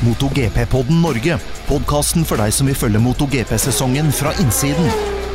[0.00, 1.36] MotoGP-podden Norge.
[1.68, 4.86] Podkasten for deg som vil følge MotoGP-sesongen fra innsiden.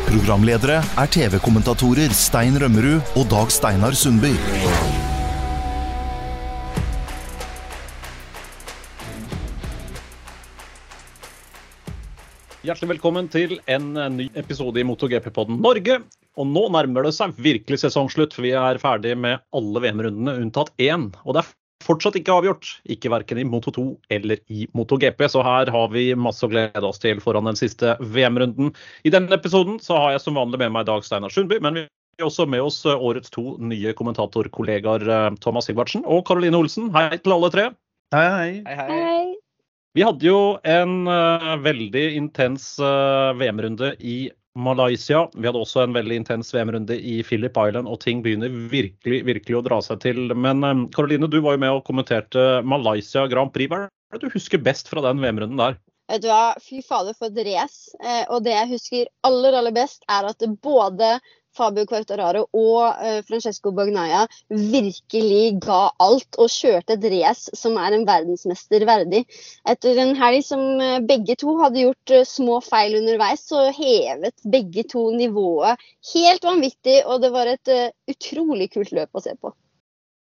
[0.07, 4.33] Programledere er TV-kommentatorer Stein Rømmerud og Dag Steinar Sundby.
[12.66, 16.00] Hjertelig velkommen til en eh, ny episode i MotoGP-podden Norge.
[16.41, 20.73] Og nå nærmer det seg virkelig sesongslutt, for vi er ferdig med alle VM-rundene unntatt
[20.82, 21.11] én.
[21.21, 21.54] Og det er
[21.86, 23.86] fortsatt ikke avgjort, ikke verken i Moto 2
[24.18, 25.25] eller i MotoGP.
[25.32, 28.73] Så her har vi masse å glede oss til foran den siste VM-runden.
[29.05, 32.23] I denne episoden så har jeg som vanlig med meg Dag Steinar Sundby, men vi
[32.23, 36.91] har også med oss eh, årets to nye kommentatorkollegaer eh, Thomas Sigvartsen og Karoline Olsen.
[36.95, 37.69] Hei til alle tre.
[38.16, 38.52] Hei, hei.
[38.67, 39.25] Hei, hei.
[39.95, 45.25] Vi hadde jo en uh, veldig intens uh, VM-runde i Malaysia.
[45.36, 49.59] Vi hadde også en veldig intens VM-runde i Philip Island, og ting begynner virkelig virkelig
[49.59, 50.31] å dra seg til.
[50.31, 50.63] Men
[50.95, 53.72] Karoline, uh, du var jo med og kommenterte Malaysia Grand Prix.
[53.72, 55.77] Hva er det du husker best fra den VM-runden der?
[56.11, 57.89] Vet du hva, fy fader for et race.
[58.03, 61.15] Eh, og det jeg husker aller, aller best, er at både
[61.56, 67.95] Fabio Quartararo og uh, Francesco Bagnaia virkelig ga alt og kjørte et race som er
[67.95, 69.23] en verdensmester verdig.
[69.67, 74.36] Etter en helg som uh, begge to hadde gjort uh, små feil underveis, så hevet
[74.52, 75.81] begge to nivået
[76.14, 77.72] helt vanvittig, og det var et
[78.11, 79.53] utrolig kult løp å se på.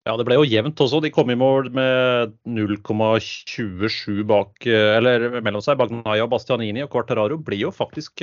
[0.05, 0.99] Ja, det ble jo jevnt også.
[1.01, 5.79] De kom i mål med 0,27 bak, eller mellom seg.
[5.79, 8.21] Bagnaia og Bastianini og Quartararo blir jo faktisk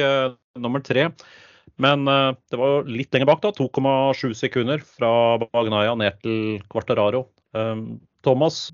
[0.62, 1.08] nummer tre.
[1.82, 3.52] Men uh, det var jo litt lenger bak, da.
[3.56, 7.26] 2,7 sekunder fra Bagnaya ned til Quartararo.
[7.56, 8.68] Um, Thomas,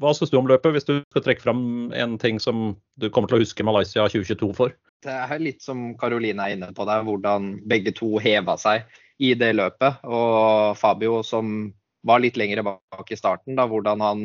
[0.00, 3.28] hva syns du om løpet, hvis du skal trekke fram en ting som du kommer
[3.28, 4.72] til å huske Malaysia 2022 for?
[5.04, 8.88] Det er litt som Karoline er inne på der, hvordan begge to heva seg
[9.20, 10.00] i det løpet.
[10.08, 11.68] Og Fabio som
[12.04, 14.24] var litt lenger bak i starten, da, hvordan han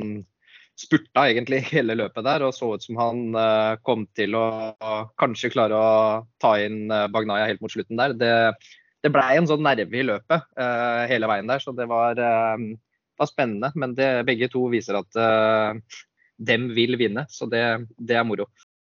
[0.80, 5.08] spurta egentlig hele løpet der og så ut som han uh, kom til å uh,
[5.20, 5.90] kanskje klare å
[6.42, 8.16] ta inn uh, Bagnaya helt mot slutten der.
[8.20, 8.34] Det,
[9.04, 13.30] det blei en sånn nerve i løpet uh, hele veien der, så det var, var
[13.30, 13.74] spennende.
[13.76, 15.22] Men det, begge to viser at
[16.40, 17.64] dem vil vinne, så det,
[17.98, 18.48] det er moro.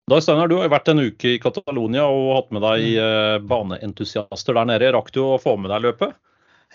[0.08, 4.70] Dag Steinar, Du har vært en uke i Catalonia og hatt med deg baneentusiaster der
[4.70, 4.92] nede.
[4.96, 6.16] Rakk du å få med deg løpet?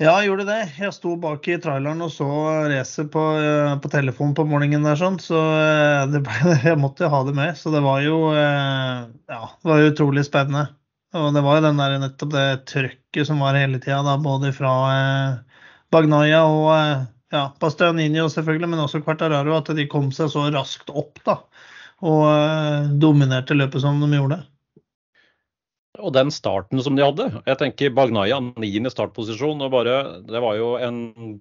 [0.03, 0.61] Ja, jeg gjorde det.
[0.81, 2.27] Jeg sto bak i traileren og så
[2.73, 5.39] racet på, eh, på telefonen på morgenen der, sånn, så
[6.11, 7.53] det, ble, jeg måtte ha det med.
[7.61, 10.65] Så det var jo eh, ja, det var utrolig spennende.
[11.15, 14.75] Og det var jo den der, nettopp det trøkket som var hele tida, både fra
[14.97, 15.63] eh,
[15.93, 16.73] Bagnaya og
[17.33, 21.39] ja, Bastianini selvfølgelig, men også Quartararo, at de kom seg så raskt opp da,
[22.03, 24.41] og eh, dominerte løpet som de gjorde.
[26.01, 27.29] Og den starten som de hadde.
[27.45, 29.61] Jeg tenker Bagnaya, niende startposisjon.
[29.61, 31.41] og bare, Det var jo en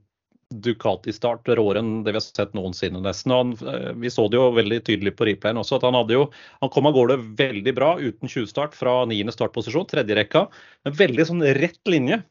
[0.52, 3.32] Ducati-start råere enn det vi har sett noensinne, nesten.
[3.32, 6.18] og han, eh, Vi så det jo veldig tydelig på replayen også, at han hadde
[6.18, 6.30] jo,
[6.62, 10.50] han kom av gårde veldig bra uten 20-start fra niende startposisjon, tredje rekka.
[10.86, 12.24] En veldig sånn rett linje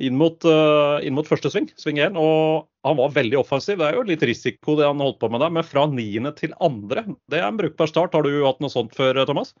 [0.00, 2.16] inn mot, uh, inn mot første sving, sving én.
[2.16, 3.78] Og han var veldig offensiv.
[3.78, 6.54] Det er jo litt risiko det han holdt på med der, men fra niende til
[6.58, 8.16] andre, det er en brukbar start.
[8.16, 9.54] Har du hatt noe sånt før, Thomas?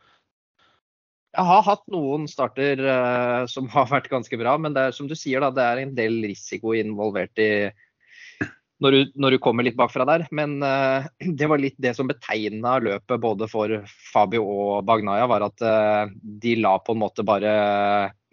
[1.30, 5.06] Jeg har hatt noen starter uh, som har vært ganske bra, men det er som
[5.06, 7.52] du sier, da, det er en del risiko involvert i
[8.80, 10.24] når du, når du kommer litt bakfra der.
[10.34, 11.06] Men uh,
[11.38, 13.76] det var litt det som betegna løpet både for
[14.10, 16.10] Fabio og Bagnaya, var at uh,
[16.42, 17.52] de la på en måte bare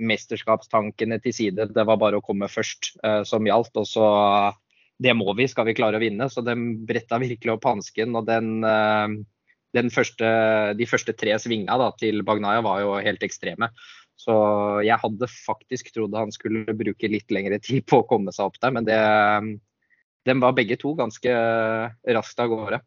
[0.01, 1.69] mesterskapstankene til side.
[1.75, 3.77] Det var bare å komme først som gjaldt.
[3.81, 4.09] og så
[5.01, 6.27] det må vi, skal vi klare å vinne.
[6.29, 6.53] Så de
[6.85, 8.13] bretta virkelig opp hansken.
[8.13, 8.61] Og den
[9.93, 10.27] første,
[10.77, 13.69] de første tre svinga da, til Bagnaya var jo helt ekstreme.
[14.17, 14.33] Så
[14.85, 18.57] jeg hadde faktisk trodd han skulle bruke litt lengre tid på å komme seg opp
[18.63, 18.97] der, men det,
[20.25, 21.37] de var begge to ganske
[22.17, 22.81] raskt av gårde.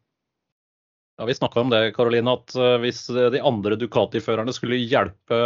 [1.19, 5.37] Ja, Vi snakka om det, Karoline, at eh, hvis de andre Ducati-førerne skulle hjelpe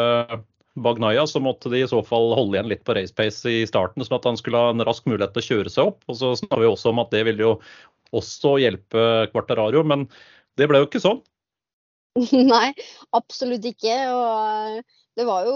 [0.75, 4.03] Bagnaya, så måtte de i så fall holde igjen litt på race pace i starten,
[4.03, 6.01] sånn at han skulle ha en rask mulighet til å kjøre seg opp.
[6.12, 7.53] Og så snakka vi også om at det ville jo
[8.16, 10.07] også hjelpe Quartararo, men
[10.59, 11.21] det ble jo ikke sånn.
[12.53, 12.69] Nei,
[13.17, 13.95] absolutt ikke.
[14.15, 14.83] Og
[15.15, 15.56] det var jo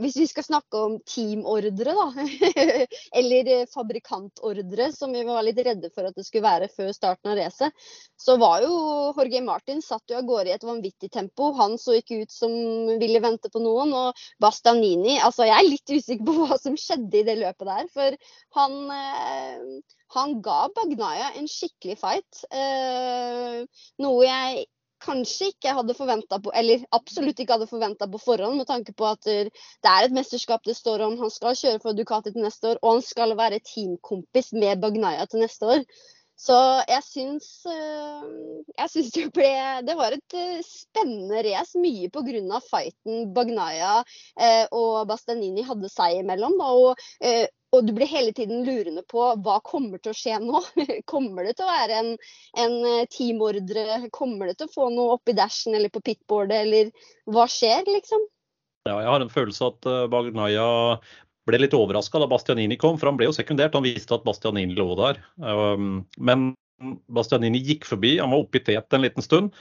[0.00, 2.26] Hvis vi skal snakke om teamordre, da.
[3.20, 7.38] eller fabrikantordre, som vi var litt redde for at det skulle være før starten av
[7.40, 7.88] racet.
[8.20, 8.74] Så var jo
[9.16, 11.52] Jorge Martin satt jo av gårde i et vanvittig tempo.
[11.60, 12.52] Han så ikke ut som
[13.00, 13.94] ville vente på noen.
[13.96, 17.92] Og Bastanini Altså, jeg er litt usikker på hva som skjedde i det løpet der.
[17.96, 18.20] For
[18.60, 22.44] han eh, han ga Bagnaya en skikkelig fight.
[22.54, 23.64] Eh,
[24.02, 24.66] noe jeg
[25.06, 29.06] kanskje ikke hadde forventa på, eller absolutt ikke hadde forventa på forhånd, med tanke på
[29.08, 31.16] at det er et mesterskap det står om.
[31.22, 35.26] Han skal kjøre for Ducati til neste år, og han skal være teamkompis med Bagnaya
[35.30, 35.86] til neste år.
[36.36, 38.24] Så jeg syns, eh,
[38.76, 39.52] jeg syns det ble
[39.86, 42.60] Det var et eh, spennende race, mye pga.
[42.60, 44.02] fighten Bagnaya
[44.36, 46.58] eh, og Bastanini hadde seg imellom.
[46.60, 47.00] Og,
[47.72, 50.60] og, du blir hele tiden lurende på hva kommer til å skje nå.
[51.12, 52.14] kommer det til å være en,
[52.60, 52.78] en
[53.08, 54.02] teamordre?
[54.12, 56.92] Kommer det til å få noe oppi dashen eller på pitboardet, eller
[57.32, 58.28] hva skjer, liksom?
[58.86, 60.66] Ja, jeg har en følelse at Bagnaya
[61.46, 63.76] ble litt overraska da Bastianini kom, for han ble jo sekundert.
[63.78, 65.20] Han visste at Bastianini lå der.
[65.38, 66.50] Um, men
[67.12, 69.54] Bastianini gikk forbi, han var oppe i tet en liten stund.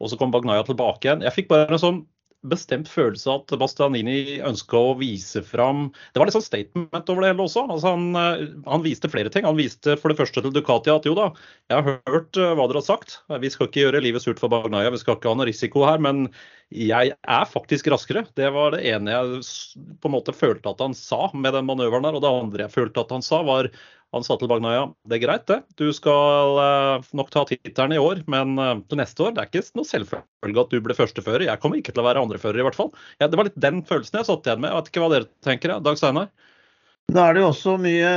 [0.00, 1.24] Og så kom Bagnaya tilbake igjen.
[1.26, 2.00] Jeg fikk bare en sånn
[2.48, 7.32] bestemt følelse at Bastianini ønska å vise fram Det var litt sånn statement over det
[7.32, 7.66] hele også.
[7.66, 9.44] Altså han, eh, han, viste flere ting.
[9.44, 11.28] Han viste for det første til Ducati at jo da,
[11.72, 13.18] jeg har hørt eh, hva dere har sagt.
[13.44, 16.00] Vi skal ikke gjøre livet surt for Bagnaya, vi skal ikke ha noe risiko her.
[16.00, 16.30] Men
[16.70, 18.24] jeg er faktisk raskere.
[18.38, 19.40] Det var det ene jeg
[20.00, 22.16] på en måte følte at han sa med den manøveren der.
[22.16, 23.68] Og det andre jeg følte at han sa, var
[24.14, 25.60] han sa til Bagnaya det er greit, det.
[25.78, 29.50] Du skal uh, nok ta tittelen i år, men uh, til neste år det er
[29.50, 31.46] ikke noe selvfølge at du blir førstefører.
[31.46, 32.90] Jeg kommer ikke til å være andrefører, i hvert fall.
[33.22, 34.70] Ja, det var litt den følelsen jeg satt igjen med.
[34.72, 36.28] Jeg vet ikke hva dere tenker, Dag Steinar?
[37.10, 38.10] Da er det jo også mye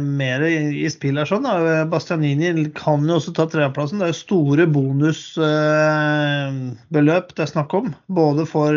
[0.00, 1.28] mer i spill her.
[1.28, 1.44] sånn.
[1.92, 3.98] Bastianini kan jo også ta tredjeplassen.
[4.00, 7.86] Det er jo store bonusbeløp det er snakk om.
[8.08, 8.72] Både for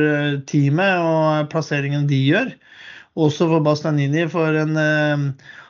[0.51, 2.51] teamet og plasseringen de gjør.
[3.15, 4.73] Også for Bastianini for en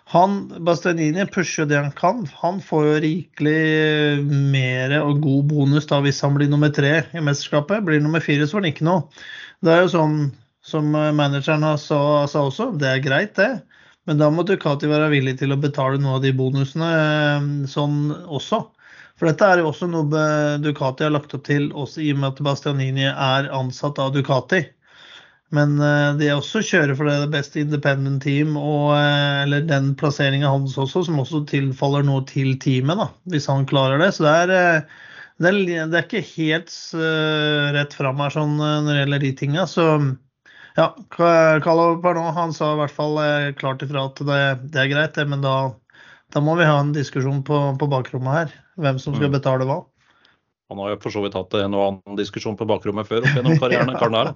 [0.08, 2.24] han, Bastianini pusher det han kan.
[2.40, 4.24] Han får jo rikelig
[4.54, 7.84] mer og god bonus da hvis han blir nummer tre i mesterskapet.
[7.84, 9.26] Blir nummer fire, så får han ikke noe.
[9.60, 10.16] Det er jo sånn
[10.68, 13.52] som manageren sa, sa også, det er greit, det.
[14.08, 18.08] Men da må Ducati være villig til å betale noe av de bonusene eh, sånn
[18.24, 18.64] også.
[19.20, 20.24] For dette er jo også noe
[20.64, 24.64] Ducati har lagt opp til, også i og med at Bastianini er ansatt av Ducati.
[25.56, 30.50] Men uh, de også kjører for det beste independent team, og, uh, eller den plasseringa
[30.52, 34.12] hans også, som også tilfaller noe til teamet, da, hvis han klarer det.
[34.18, 34.54] Så det er,
[34.84, 35.08] uh,
[35.40, 36.74] det er, det er ikke helt
[37.76, 39.66] rett fram her sånn, når det gjelder de tinga.
[39.70, 39.84] Så
[40.80, 43.20] ja, Carlo Parnot han sa i hvert fall
[43.60, 44.40] klart ifra at det,
[44.74, 45.54] det er greit, det, men da,
[46.34, 48.58] da, må vi ha en diskusjon på, på bakrommet her.
[48.82, 49.38] Hvem som skal mm.
[49.38, 49.78] betale hva.
[50.72, 53.38] Han har jo for så vidt hatt en og annen diskusjon på bakrommet før opp
[53.38, 53.94] gjennom karrieren.
[54.02, 54.34] karen her.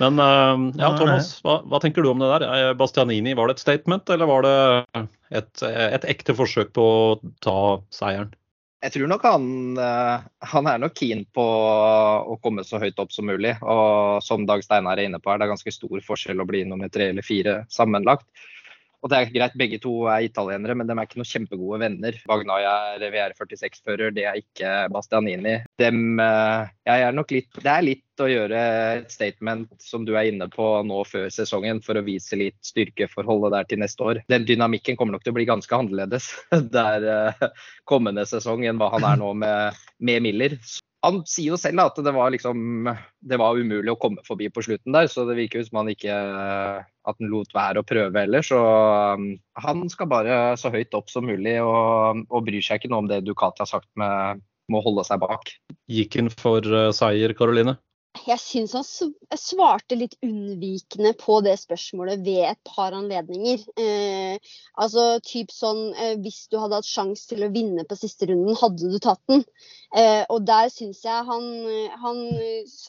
[0.00, 2.46] Men uh, ja, Thomas, hva, hva, tenker du om det der?
[2.48, 4.54] Eh, Bastianini, var det et statement, eller var det
[5.36, 7.02] et, et ekte forsøk på å
[7.44, 7.56] ta
[7.94, 8.32] seieren?
[8.80, 10.22] Jeg tror nok han, eh,
[10.54, 13.52] han, er nok keen på å komme så høyt opp som mulig.
[13.60, 16.64] Og som Dag Steinar er inne på, her, det er ganske stor forskjell å bli
[16.68, 18.24] nummer tre eller fire sammenlagt.
[19.00, 22.18] Og det er greit, begge to er italienere, men de er ikke noen kjempegode venner.
[22.28, 25.56] Bagnaya er VR46-fører, det er ikke Bastianini.
[25.80, 28.60] Dem, eh, er litt, det er litt å gjøre
[28.98, 33.56] et statement som du er inne på nå før sesongen, for å vise litt styrkeforholdet
[33.56, 34.22] der til neste år.
[34.28, 36.28] Den dynamikken kommer nok til å bli ganske annerledes
[36.76, 37.48] der eh,
[37.88, 40.60] kommende sesong enn hva han er nå med, med Miller
[41.04, 42.90] han sier jo selv at det var, liksom,
[43.24, 46.14] det var umulig å komme forbi på slutten der, så det virker som han ikke
[46.14, 48.44] at han lot være å prøve heller.
[48.44, 49.30] Så um,
[49.64, 53.10] han skal bare så høyt opp som mulig og, og bryr seg ikke noe om
[53.10, 55.54] det Ducati har sagt med, med å holde seg bak.
[55.90, 57.78] Gikk han for uh, seier, Karoline?
[58.26, 63.62] Jeg syns han svarte litt unnvikende på det spørsmålet ved et par anledninger.
[63.78, 64.50] Eh,
[64.82, 68.58] altså typ sånn eh, Hvis du hadde hatt sjanse til å vinne på siste runden,
[68.58, 69.44] hadde du tatt den?
[69.90, 71.46] Eh, og der syns jeg han
[71.98, 72.18] Han,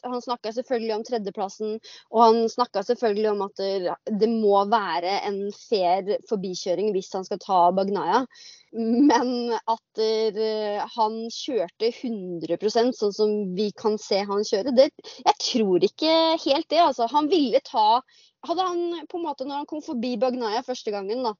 [0.06, 1.78] han snakka selvfølgelig om tredjeplassen,
[2.14, 7.26] og han snakka selvfølgelig om at det, det må være en fair forbikjøring hvis han
[7.26, 8.22] skal ta Bagnaya.
[8.72, 14.88] Men at der, han kjørte 100% sånn som vi kan se han kjøre, det,
[15.26, 16.14] jeg tror ikke
[16.46, 16.80] helt det.
[16.86, 17.10] altså.
[17.12, 18.02] Han ville ta
[18.42, 21.30] Hadde han på en måte, når han kom forbi Bagnaya første gangen, da,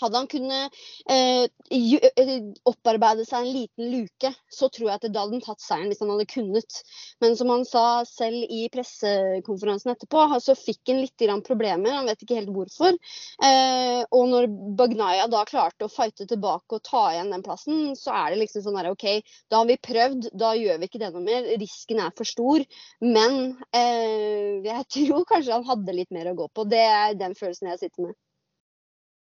[0.00, 0.76] hadde han kunnet
[1.10, 2.32] eh, eh,
[2.68, 6.02] opparbeide seg en liten luke, så tror jeg at da hadde han tatt seieren hvis
[6.02, 6.80] han hadde kunnet.
[7.22, 11.94] Men som han sa selv i pressekonferansen etterpå, så fikk han litt problemer.
[11.96, 12.96] Han vet ikke helt hvorfor.
[13.44, 18.14] Eh, og når Bagnaya da klarte å fighte tilbake og ta igjen den plassen, så
[18.24, 19.06] er det liksom sånn her OK,
[19.52, 21.48] da har vi prøvd, da gjør vi ikke det noe mer.
[21.60, 22.64] Risken er for stor.
[23.04, 26.66] Men eh, jeg tror kanskje han hadde litt mer å gå på.
[26.68, 28.18] Det er den følelsen jeg sitter med.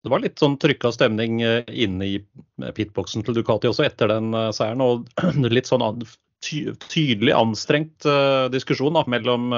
[0.01, 4.09] Det var litt sånn trykka stemning eh, inne i eh, pitboxen til Ducati også etter
[4.09, 4.85] den eh, seieren.
[4.85, 5.85] Og litt sånn
[6.41, 8.07] tydelig anstrengt
[8.49, 9.51] diskusjon da, mellom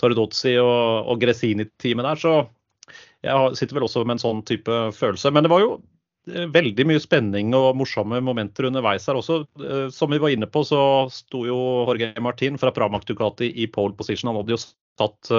[0.00, 2.18] Tordozzi og, og Gresini-teamet der.
[2.18, 2.32] Så
[3.22, 5.30] jeg sitter vel også med en sånn type følelse.
[5.30, 5.76] Men det var jo
[6.26, 9.44] veldig mye spenning og morsomme momenter underveis her også.
[9.94, 10.80] Som vi var inne på, så
[11.14, 14.32] sto jo Jorge Martin fra Pramac Ducati i pole position.
[14.32, 14.60] Han hadde jo
[14.98, 15.30] tatt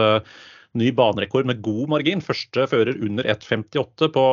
[0.80, 2.24] ny banerekord med god margin.
[2.24, 4.26] Første fører under 1,58 på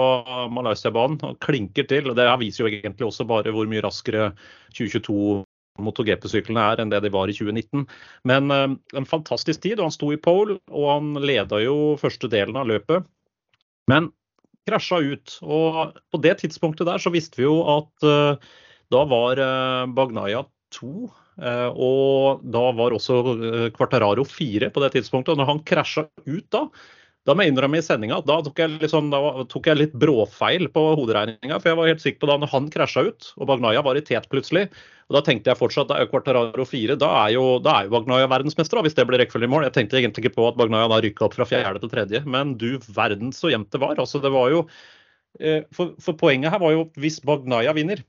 [0.55, 2.11] Malaysia-banen og klinker til.
[2.11, 4.33] og Det viser jo egentlig også bare hvor mye raskere
[4.77, 5.43] 2022
[5.79, 7.87] MotoGP-syklene er enn det de var i 2019.
[8.29, 12.31] Men uh, en fantastisk tid, og han sto i pole og han leda jo første
[12.31, 13.07] delen av løpet.
[13.91, 14.11] Men
[14.69, 15.39] krasja ut.
[15.43, 18.51] Og på det tidspunktet der så visste vi jo at uh,
[18.93, 20.45] da var uh, Bagnaya
[20.77, 21.09] 2.
[21.39, 23.21] og da var også
[23.77, 25.35] Quartararo 4 på det tidspunktet.
[25.35, 26.65] Og når han krasja ut da,
[27.29, 29.97] da må jeg innrømme i sendinga at da tok jeg, sånn, da tok jeg litt
[30.01, 31.59] bråfeil på hoderegninga.
[31.61, 34.05] For jeg var helt sikker på da når han krasja ut, og Bagnaya var i
[34.05, 34.65] tet plutselig,
[35.09, 38.31] og da tenkte jeg fortsatt er Quartararo 4, da er jo, da er jo Bagnaya
[38.33, 39.67] verdensmester, da, hvis det blir rekkefølge i mål.
[39.69, 42.55] Jeg tenkte egentlig ikke på at Bagnaya da rykka opp fra fjerde til tredje, men
[42.61, 44.01] du verden så jevnt det var.
[44.01, 44.63] Altså, det var jo
[45.41, 48.05] eh, for, for, poenget her var jo hvis Bagnaya vinner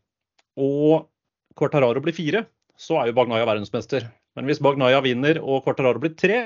[0.60, 1.10] og
[1.60, 2.46] Quartararo blir fire,
[2.80, 4.08] så er jo Bagnaya verdensmester.
[4.38, 6.46] Men hvis Bagnaya vinner og Quartararo blir tre,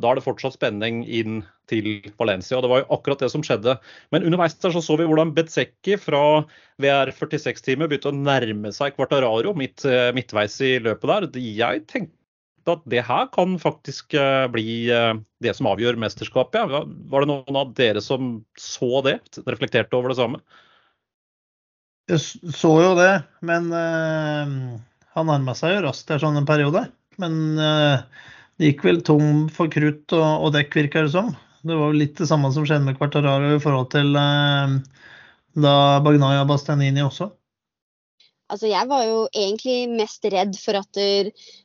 [0.00, 2.56] da er det fortsatt spenning inn til Valencia.
[2.56, 3.76] og Det var jo akkurat det som skjedde.
[4.14, 6.22] Men underveis der så, så vi hvordan Betzecchi fra
[6.82, 11.28] VR46-teamet begynte å nærme seg Quartararo midt, eh, midtveis i løpet der.
[11.60, 15.12] Jeg tenkte at det her kan faktisk eh, bli eh,
[15.44, 16.72] det som avgjør mesterskapet.
[16.72, 16.82] Ja.
[17.12, 19.20] Var det noen av dere som så det?
[19.46, 20.42] Reflekterte over det samme?
[22.10, 22.24] Jeg
[22.56, 23.12] så jo det,
[23.46, 24.80] men uh,
[25.16, 26.84] han nærma seg jo raskt der sånn en periode.
[27.20, 28.02] Men uh,
[28.60, 31.32] det gikk vel tom for krutt og, og dekk, virker det som.
[31.66, 34.74] Det var litt det samme som skjedde med Quartararo i forhold til eh,
[35.60, 35.74] da
[36.04, 37.30] Bagnaya Bastianini også.
[38.50, 40.98] Altså, jeg var jo egentlig mest redd for at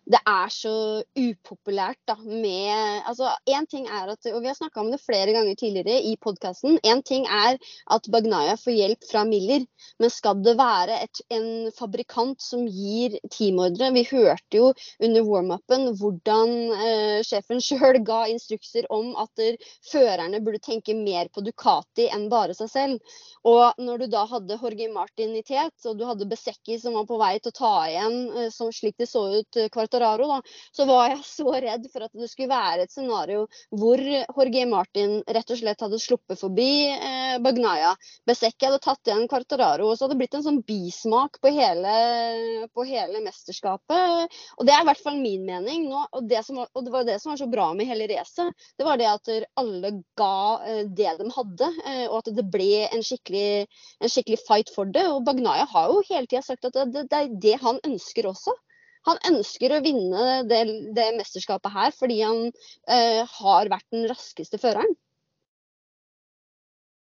[0.06, 0.74] det er så
[1.18, 5.34] upopulært da, med altså, en ting er at, og Vi har snakka om det flere
[5.34, 6.78] ganger tidligere i podkasten.
[6.86, 7.58] Én ting er
[7.92, 9.66] at Bagnaya får hjelp fra Miller,
[10.00, 15.90] men skal det være et, en fabrikant som gir teamordre Vi hørte jo under warm-upen
[15.98, 19.42] hvordan eh, sjefen sjøl ga instrukser om at
[19.90, 23.16] førerne burde tenke mer på Ducati enn bare seg selv.
[23.46, 26.30] Og når du da hadde Jorge Martin i tet, og du hadde
[26.82, 29.70] Som var på vei til å ta igjen, eh, som slik det så ut eh,
[29.74, 30.40] Quartararo, da,
[30.76, 35.18] så var jeg så redd for at det skulle være et scenario hvor Jorge Martin
[35.26, 37.94] rett og slett hadde sluppet forbi eh, Bagnaya.
[38.28, 41.96] Besekki hadde tatt igjen Quartararo, og så hadde det blitt en sånn bismak på hele,
[42.76, 44.36] på hele mesterskapet.
[44.60, 45.88] Og det er i hvert fall min mening.
[45.92, 48.66] Nå, og, det var, og, det var det som var så bra med hele racet.
[48.78, 51.72] Det var det at alle ga eh, det de hadde,
[52.10, 53.66] og at det ble en skikkelig,
[54.04, 55.06] en skikkelig fight for det.
[55.12, 58.56] Og Bagnaya har jo hele tida sagt at det, det, er det han ønsker også.
[59.06, 60.62] Han ønsker å vinne det,
[60.98, 62.48] det mesterskapet her fordi han
[62.90, 64.96] eh, har vært den raskeste føreren.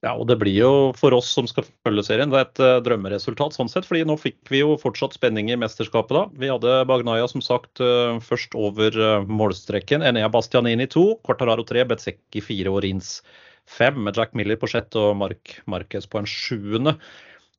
[0.07, 2.77] Ja, og det blir jo for oss som skal følge serien, det er et uh,
[2.87, 3.87] drømmeresultat sånn sett.
[3.89, 6.23] fordi nå fikk vi jo fortsatt spenning i mesterskapet da.
[6.39, 10.07] Vi hadde Bagnaya som sagt uh, først over uh, målstreken.
[10.07, 13.17] Enea Bastianini 2, Quartararo 3, Betsecki 4 og Rins
[13.75, 16.95] 5 med Jack Miller på sjette og Mark Marquez på en sjuende.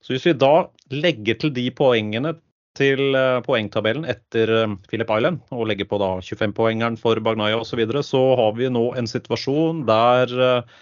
[0.03, 2.37] Så hvis vi da legger til de poengene
[2.79, 7.73] til eh, poengtabellen etter eh, Philip Island, og legger på da 25-poengeren for Bagnaya osv.,
[7.73, 10.75] så, videre, så har vi nå en situasjon der eh,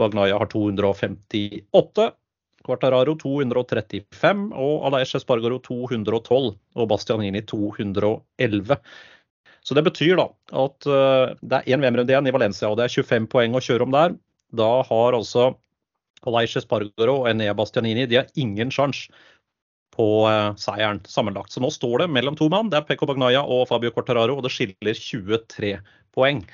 [0.00, 2.12] Bagnaya har 258.
[2.66, 8.80] Quartararo 235 og Aleish Espargaro 212 og Bastianini 211.
[9.62, 10.24] Så Det betyr da
[10.64, 13.86] at det er én VM-runde igjen i Valencia, og det er 25 poeng å kjøre
[13.86, 14.16] om der.
[14.58, 15.52] Da har altså
[16.30, 19.10] Aleish Espargaro og Enea Bastianini de har ingen sjanse
[19.96, 21.52] på eh, seieren sammenlagt.
[21.52, 22.70] Så nå står det mellom to mann.
[22.72, 25.76] Det er Pekko Bagnaya og Fabio Cortararo, og det skiller 23
[26.16, 26.44] poeng.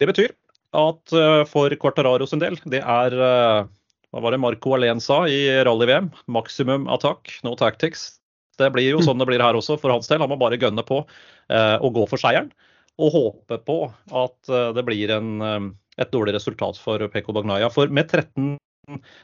[0.00, 0.32] Det betyr
[0.76, 3.66] at uh, for Cortararo sin del, det er uh,
[4.14, 6.12] hva var det Marco Alén sa i rally-VM?
[6.30, 8.20] Maximum attack, no tactics.
[8.60, 10.22] Det blir jo sånn det blir her også for hans del.
[10.22, 12.50] Han må bare gønne på og gå for seieren.
[13.00, 13.76] Og håpe på
[14.20, 17.70] at det blir en, et dårlig resultat for Pekko Bagnaya.
[17.72, 18.69] For med 13 Unnskyld,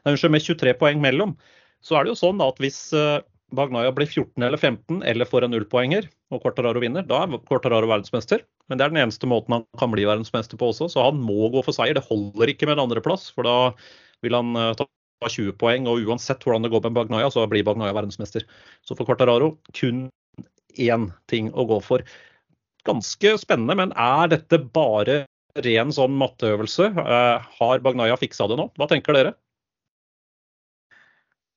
[0.06, 1.36] med 23 poeng mellom,
[1.84, 3.20] så er det jo sånn at hvis eh,
[3.54, 7.86] Bagnaya blir 14 eller 15 eller får en nullpoenger og Cortararo vinner, da er Cortararo
[7.86, 8.42] verdensmester.
[8.66, 11.46] Men det er den eneste måten han kan bli verdensmester på også, så han må
[11.54, 11.94] gå for seier.
[11.94, 13.56] Det holder ikke med en andreplass, for da
[14.26, 14.88] vil han eh, ta
[15.30, 18.44] 20 poeng, og uansett hvordan det går med Bagnaya, så blir Bagnaya verdensmester.
[18.82, 20.08] Så for Cortararo kun
[20.76, 22.02] én ting å gå for.
[22.86, 25.24] Ganske spennende, men er dette bare
[25.64, 26.90] ren sånn matteøvelse?
[27.00, 28.68] Eh, har Bagnaya fiksa det nå?
[28.76, 29.36] Hva tenker dere?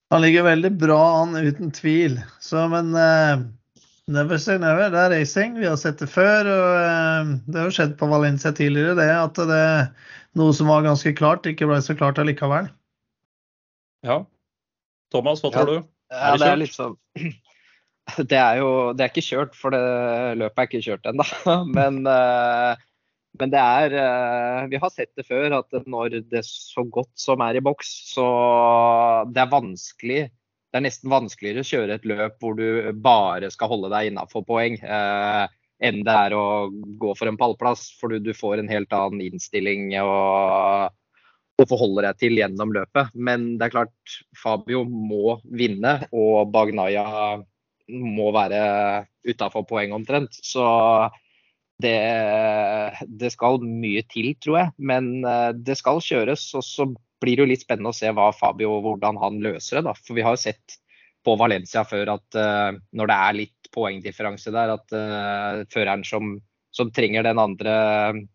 [0.10, 2.18] Han ligger veldig bra an, uten tvil.
[2.42, 3.44] Så, men uh,
[4.10, 4.90] never say never.
[4.90, 5.60] Det er racing.
[5.60, 6.50] Vi har sett det før.
[6.50, 9.68] og uh, Det har jo skjedd på Valencia tidligere, det at det
[10.40, 12.70] noe som var ganske klart, ikke ble så klart allikevel.
[14.06, 14.24] Ja.
[15.14, 15.78] Thomas, hva tror ja.
[15.80, 15.88] du?
[16.10, 16.96] Ja, det, det er litt sånn
[18.32, 19.82] det er jo det er ikke kjørt, for det
[20.40, 21.26] løpet er ikke kjørt ennå.
[21.78, 22.74] Men, uh,
[23.40, 27.44] Men det er eh, Vi har sett det før, at når det så godt som
[27.46, 28.28] er i boks, så
[29.32, 30.26] det er vanskelig.
[30.70, 34.46] Det er nesten vanskeligere å kjøre et løp hvor du bare skal holde deg innafor
[34.46, 35.46] poeng, eh,
[35.80, 37.88] enn det er å gå for en pallplass.
[37.98, 40.96] For du, får en helt annen innstilling å forholde
[41.70, 43.16] forholder deg til gjennom løpet.
[43.16, 47.40] Men det er klart, Fabio må vinne, og Bagnaya
[47.90, 48.62] må være
[49.28, 50.38] utafor poeng omtrent.
[50.46, 50.64] Så
[51.80, 51.96] det,
[53.08, 54.74] det, skal mye til, tror jeg.
[54.92, 56.50] Men eh, det skal kjøres.
[56.60, 56.90] Og så
[57.24, 59.88] blir det jo litt spennende å se hva Fabio, hvordan han løser det.
[59.88, 59.96] Da.
[60.00, 60.80] For vi har jo sett
[61.26, 66.38] på Valencia før at uh, når det er litt poengdifferanse der, at uh, føreren som,
[66.72, 67.74] som, trenger den andre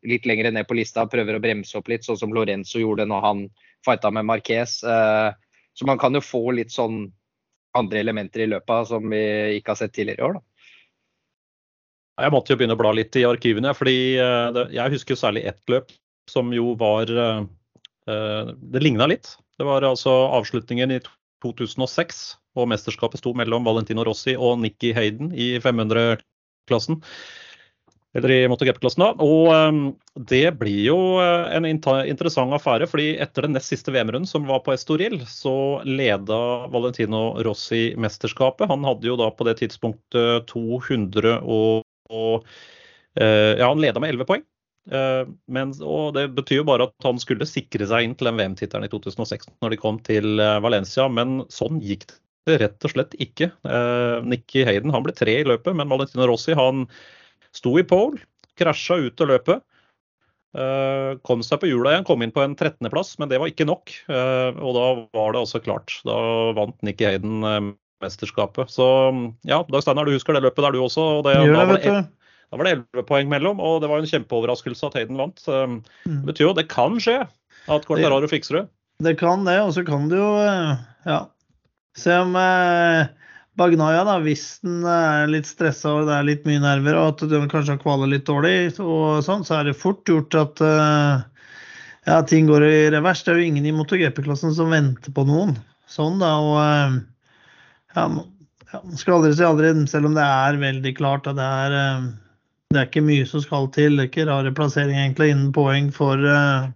[0.05, 3.25] litt lenger ned på lista, prøver å bremse opp litt, sånn som Lorenzo gjorde når
[3.25, 3.47] han
[3.89, 4.83] fighta med Marquez.
[4.85, 5.33] Uh,
[5.75, 7.07] så man kan jo få litt sånn
[7.75, 9.25] andre elementer i løpet som vi
[9.57, 10.37] ikke har sett tidligere i år.
[10.37, 10.54] da.
[12.15, 15.63] Jeg måtte jo begynne å bla litt i arkivene, fordi eh, jeg husker særlig ett
[15.73, 15.91] løp
[16.31, 17.41] som jo var eh,
[18.11, 19.35] eh, Det ligna litt.
[19.59, 21.01] Det var altså avslutningen i
[21.45, 27.01] 2006, og mesterskapet sto mellom Valentino Rossi og Nikki Hayden i 500-klassen.
[28.15, 29.09] Eller i MotoGP-klassen, da.
[29.19, 34.63] Og det blir jo en interessant affære, fordi etter den nest siste VM-runden, som var
[34.63, 36.39] på Estoril, så leda
[36.71, 38.71] Valentino Rossi mesterskapet.
[38.71, 42.45] Han hadde jo da på det tidspunktet 200 og og
[43.21, 44.45] eh, ja, han leda med 11 poeng.
[44.85, 48.37] Uh, men, og Det betyr jo bare at han skulle sikre seg inn til den
[48.37, 52.05] VM-tittelen i 2006 når de kom til uh, Valencia, men sånn gikk
[52.45, 53.47] det rett og slett ikke.
[54.29, 56.83] Nikki Hayden han ble tre i løpet, men Valentino Rossi han
[57.57, 58.21] sto i pole,
[58.61, 59.63] krasja ut av løpet.
[61.25, 63.95] kom seg på hjula igjen, kom inn på en 13.-plass, men det var ikke nok.
[64.13, 64.85] og da
[65.17, 65.97] var det altså klart.
[66.05, 66.19] Da
[66.61, 67.73] vant Nikki Hayden
[68.03, 68.73] mesterskapet.
[68.73, 68.87] Så
[69.47, 71.07] ja, Dag Steinar, du husker det løpet der du også.
[71.19, 72.13] og det, Gjør det, vet du.
[72.53, 75.41] Da var det 11 poeng mellom, og det var en kjempeoverraskelse at Hayden vant.
[75.47, 75.81] Mm.
[76.07, 78.65] Det betyr jo det kan skje at Quartararo fikser det.
[79.03, 80.77] Det kan det, og så kan du jo eh,
[81.09, 81.25] ja,
[81.99, 83.09] se om eh,
[83.59, 87.25] Bagnaya, da, hvis den er litt stressa og det er litt mye nerver, og at
[87.31, 91.25] du kanskje har kvalet litt dårlig, og sånn, så er det fort gjort at eh,
[92.07, 93.25] ja, ting går i revers.
[93.25, 95.57] Det er jo ingen i MotoGP-klassen som venter på noen.
[95.91, 96.33] Sånn, da.
[96.39, 96.97] og eh,
[97.95, 98.09] ja,
[98.83, 102.07] man skal aldri si aldri, selv om det er veldig klart at det er, eh,
[102.75, 103.97] det er ikke mye som skal til.
[103.97, 106.71] Det er ikke rare plassering egentlig innen poeng for uh,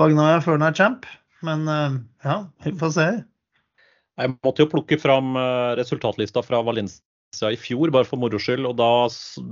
[0.00, 1.06] Bagnaya før han er champ.
[1.46, 1.96] Men uh,
[2.26, 3.06] ja, vi får se.
[4.20, 5.32] Jeg måtte jo plukke fram
[5.78, 8.66] resultatlista fra Valencia i fjor, bare for moro skyld.
[8.68, 8.90] Og da,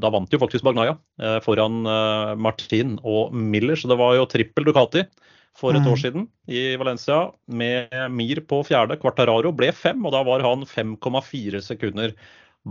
[0.02, 0.98] da, vant jo faktisk Bagnaya
[1.40, 1.88] foran
[2.36, 5.06] Martin og Miller, så det var jo trippel Ducati
[5.58, 6.02] for et år mm.
[6.02, 8.98] siden i Valencia med Mir på fjerde.
[9.02, 12.14] Quartararo ble fem, og da var han 5,4 sekunder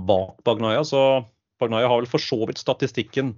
[0.07, 0.85] bak Bagnaya.
[0.87, 1.01] Så
[1.59, 3.35] Bagnaya har vel for så vidt statistikken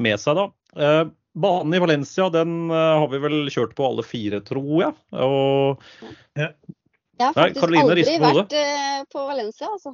[0.00, 0.46] med seg, da.
[0.76, 1.04] Eh,
[1.40, 4.92] banen i Valencia den eh, har vi vel kjørt på alle fire, tror jeg.
[5.16, 5.88] Og,
[6.38, 6.52] ja.
[7.20, 9.92] Jeg har faktisk Nei, aldri vært uh, på Valencia, altså.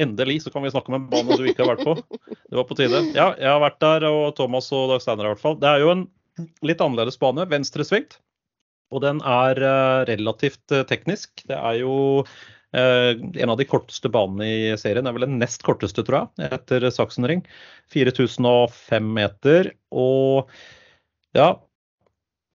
[0.00, 2.20] Endelig så kan vi snakke om en bane du ikke har vært på.
[2.48, 3.02] Det var på tide.
[3.12, 5.58] Ja, jeg har vært der, og Thomas og Dag Steinar i hvert fall.
[5.60, 6.06] Det er jo en
[6.64, 8.18] litt annerledes bane, venstresvingt.
[8.92, 11.44] Og den er uh, relativt uh, teknisk.
[11.48, 15.08] Det er jo uh, en av de korteste banene i serien.
[15.08, 17.44] Er vel den nest korteste, tror jeg, etter Sachsenring.
[17.94, 19.72] 4005 meter.
[19.96, 20.52] Og
[21.36, 21.54] ja,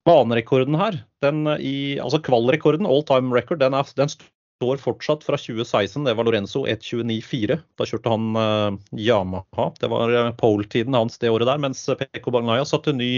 [0.06, 5.40] banerekorden her, den i, altså kvalrekorden, all time record, den, er, den står fortsatt fra
[5.40, 6.04] 2016.
[6.04, 7.62] Det var Lorenzo 1.29,4.
[7.80, 9.72] Da kjørte han Yamaha.
[9.80, 13.14] Det var pole-tiden hans det året der, mens Peko Bagnaya satte ny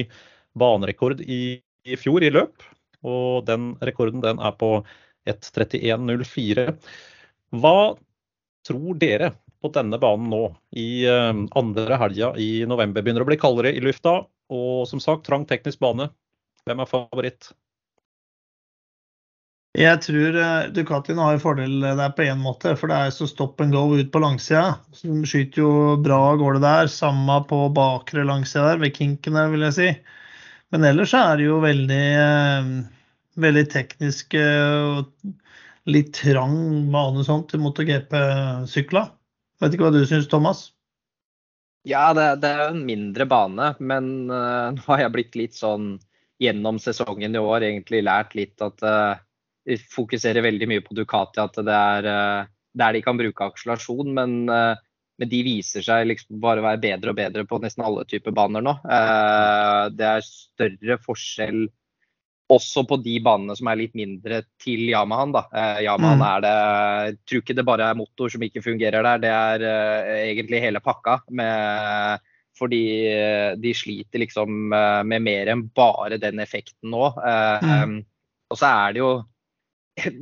[0.60, 2.66] banerekord i, i fjor i løp.
[3.08, 4.80] Og den rekorden den er på
[5.30, 6.72] 1.31,04.
[7.62, 7.78] Hva
[8.68, 10.42] tror dere på denne banen nå
[10.78, 13.04] i uh, andre helga i november?
[13.04, 14.20] Begynner å bli kaldere i lufta.
[14.54, 16.10] Og som sagt, trang teknisk bane.
[16.68, 17.50] Hvem er favoritt?
[19.78, 23.62] Jeg tror uh, Ducatien har fordel der på én måte, for det er så stop
[23.62, 24.80] and go ut på langsida.
[25.04, 26.90] De skyter jo bra av gårde der.
[26.92, 29.90] Samme på bakre langsida der, ved kinkene, vil jeg si.
[30.76, 32.72] Men ellers er det jo veldig, eh,
[33.40, 35.12] veldig teknisk eh, og
[35.88, 36.58] litt trang
[37.24, 39.06] sånt til MotoGP-sykla.
[39.62, 40.68] Vet ikke hva du syns, Thomas?
[41.88, 45.94] Ja, det, det, er en mindre bane, men uh, nå har jeg blitt litt sånn
[46.44, 49.16] gjennom sesongen i år egentlig lært litt at uh,
[49.94, 54.12] fokuserer veldig mye på Ducati, at det er uh, der de kan bruke akselerasjon.
[54.20, 54.76] Men uh,
[55.18, 58.36] men de viser seg liksom bare å være bedre og bedre på nesten alle typer
[58.38, 58.76] baner nå.
[58.86, 61.66] Eh, det er større forskjell
[62.54, 65.34] også på de banene som er litt mindre til Yamahan.
[65.36, 65.44] Da.
[65.84, 66.28] Yamahan mm.
[66.30, 69.66] er det Jeg tror ikke det bare er motor som ikke fungerer der, det er
[69.68, 71.20] uh, egentlig hele pakka.
[71.28, 72.24] Med
[72.58, 77.12] Fordi eh, de sliter liksom eh, med mer enn bare den effekten nå.
[77.62, 78.00] Mm.
[78.50, 79.12] Og så er det jo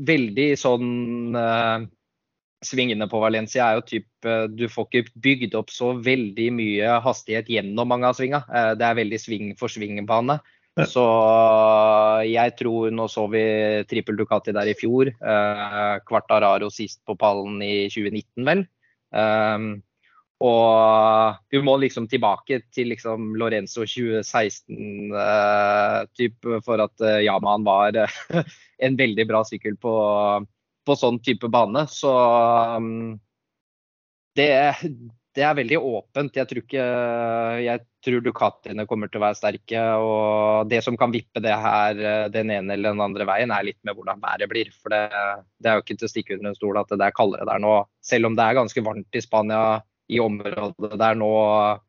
[0.09, 0.89] veldig sånn
[2.65, 7.49] Svingene på Valencia er jo typ Du får ikke bygd opp så veldig mye hastighet
[7.53, 8.41] gjennom mange av svinga.
[8.75, 10.39] Det er veldig sving for sving-bane.
[10.83, 11.03] Så
[12.27, 13.43] jeg tror Nå så vi
[13.87, 15.07] trippel Ducati der i fjor.
[15.07, 18.65] Eh, Quartararo sist på pallen i 2019, vel.
[19.15, 19.69] Um,
[20.43, 28.01] og vi må liksom tilbake til liksom Lorenzo 2016 uh, typ, for at Yamahan var
[28.85, 29.93] en veldig bra sykkel på,
[30.85, 31.85] på sånn type bane.
[31.91, 32.11] Så
[32.77, 33.15] um,
[34.37, 34.49] det,
[35.35, 36.37] det er veldig åpent.
[36.37, 36.85] Jeg tror ikke
[37.65, 39.87] Jeg tror Ducatiene kommer til å være sterke.
[40.03, 43.81] Og det som kan vippe det her den ene eller den andre veien, er litt
[43.87, 44.71] med hvordan været blir.
[44.77, 45.03] For det,
[45.59, 47.61] det er jo ikke til å stikke under en stol at det er kaldere der
[47.63, 47.75] nå.
[48.05, 49.65] Selv om det er ganske varmt i Spania
[50.07, 51.31] i området der nå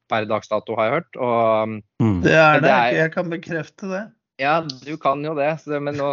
[0.08, 1.18] per dags dato, har jeg hørt.
[1.20, 2.20] Og, mm.
[2.24, 2.62] Det er det.
[2.64, 4.04] det er, jeg kan bekrefte det.
[4.36, 6.10] Ja, du kan jo det, men nå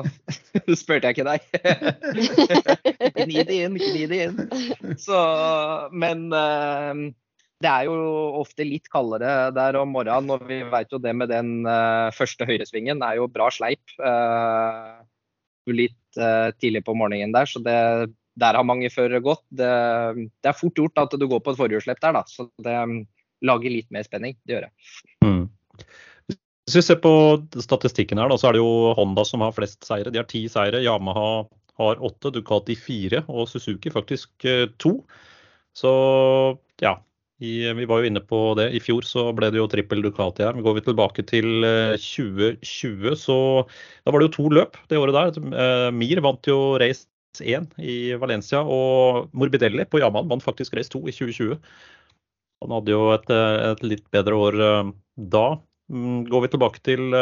[0.79, 1.47] spurte jeg ikke deg.
[3.19, 4.39] gni det inn, gni det inn.
[4.99, 5.19] Så,
[5.91, 7.11] men uh,
[7.63, 7.97] det er jo
[8.39, 12.47] ofte litt kaldere der om morgenen, og vi vet jo det med den uh, første
[12.47, 13.83] høyresvingen er jo bra sleip.
[13.99, 15.03] Uh,
[15.71, 17.77] litt uh, tidlig på morgenen der, så det,
[18.39, 19.43] der har mange førere gått.
[19.49, 19.69] Det,
[20.39, 22.23] det, er fort gjort at du går på et forhjulslepp der, da.
[22.27, 23.01] Så det um,
[23.43, 24.35] lager litt mer spenning.
[24.43, 24.73] Det gjør det.
[25.23, 25.45] Mm.
[26.67, 27.13] Hvis vi ser på
[27.59, 30.11] statistikken her, da, så er det jo Honda som har flest seire.
[30.13, 30.79] De har ti seire.
[30.83, 31.43] Yamaha
[31.81, 34.47] har åtte, Ducati fire og Suzuki faktisk
[34.79, 34.93] to.
[35.75, 35.91] Så
[36.79, 36.93] ja,
[37.43, 38.69] vi var jo inne på det.
[38.77, 40.59] I fjor så ble det jo trippel Ducati her.
[40.63, 41.65] Går vi tilbake til
[41.99, 43.37] 2020, eh, så
[44.05, 45.41] da var det jo to løp det året der.
[45.63, 47.07] Eh, Mir vant jo race
[47.41, 51.57] 1 i Valencia, og Morbidelli på Yaman vant faktisk race 2 i 2020.
[52.63, 54.59] Han hadde jo et, eh, et litt bedre år
[55.17, 55.47] da.
[55.93, 57.15] Mm, går vi tilbake til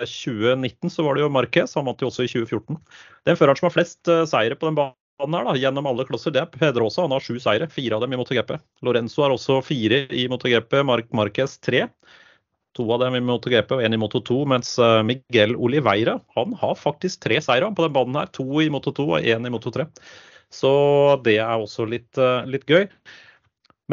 [0.00, 1.76] 2019, så var det jo Marquez.
[1.78, 2.80] Han vant jo også i 2014.
[3.28, 6.32] Den føreren som har flest seire på den banen han er da, gjennom alle klasser,
[6.34, 7.04] det er Pedrosa.
[7.04, 8.56] Han har sju seire, fire av dem i MotoGP.
[8.86, 11.84] Lorenzo har også fire i MotoGP, Mark Marquez tre.
[12.74, 14.40] To av dem i MotoGP og én i Moto2.
[14.50, 18.32] Mens eh, Miguel Oliveira han har faktisk tre seire på den banen her.
[18.34, 19.86] To i Moto2 og én i Moto3.
[20.50, 20.72] Så
[21.22, 22.88] det er også litt, eh, litt, gøy.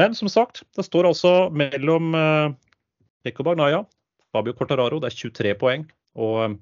[0.02, 2.16] Men som sagt, det står altså mellom
[3.22, 3.86] Pekko eh, Bagnaya
[4.32, 5.02] Fabio Cortararo.
[5.02, 5.86] Det er 23 poeng.
[6.20, 6.58] Og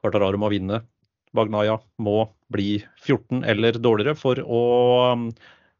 [0.00, 0.82] Cortararo må vinne
[1.36, 2.20] Bagnaya må
[2.52, 4.62] bli 14 eller dårligere for å
[5.12, 5.26] um,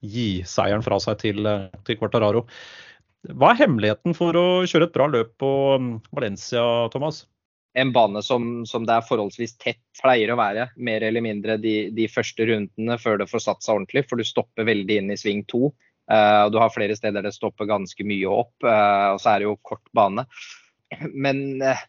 [0.05, 2.45] gi seieren fra seg til, uh, til Quartararo.
[3.27, 7.25] Hva er hemmeligheten for å kjøre et bra løp på um, Valencia, Thomas?
[7.77, 11.91] En bane som, som, det er forholdsvis tett pleier å være, mer eller mindre de,
[11.93, 14.07] de, første rundene før det får satt seg ordentlig.
[14.09, 15.71] For du stopper veldig inn i sving to.
[16.07, 18.55] Uh, du har flere steder det stopper ganske mye opp.
[18.65, 20.25] Uh, og så er det jo kort bane.
[21.27, 21.81] Men uh,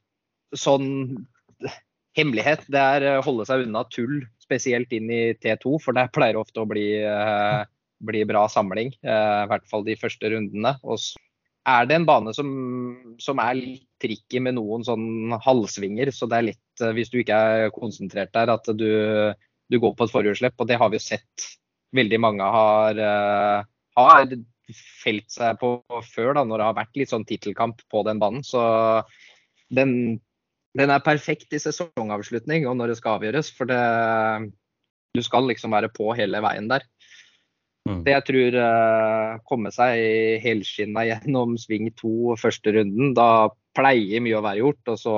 [0.55, 0.87] sånn
[2.17, 6.39] hemmelighet det er å holde seg unna tull, spesielt inn i T2, for der pleier
[6.39, 7.61] ofte å bli, eh,
[8.07, 8.93] bli bra samling.
[9.03, 10.73] Eh, I hvert fall de første rundene.
[10.83, 11.21] Og så
[11.67, 12.49] er det en bane som,
[13.21, 17.19] som er litt tricky med noen sånn halvsvinger, så det er litt, eh, hvis du
[17.21, 18.89] ikke er konsentrert der, at du,
[19.69, 20.57] du går på et forhjulsslipp.
[20.57, 21.49] Og det har vi jo sett
[21.95, 22.97] veldig mange har,
[23.95, 24.23] har
[24.75, 25.77] felt seg på
[26.11, 28.45] før, da, når det har vært litt sånn tittelkamp på den banen.
[28.45, 28.61] Så
[29.73, 30.19] den
[30.77, 33.49] den er perfekt i sesongavslutning og når det skal avgjøres.
[33.55, 33.81] For det,
[35.17, 36.85] du skal liksom være på hele veien der.
[37.87, 38.01] Mm.
[38.05, 44.37] Det jeg tror uh, komme seg helskinna gjennom sving to første runden, da pleier mye
[44.37, 44.93] å være gjort.
[44.93, 45.15] Og så,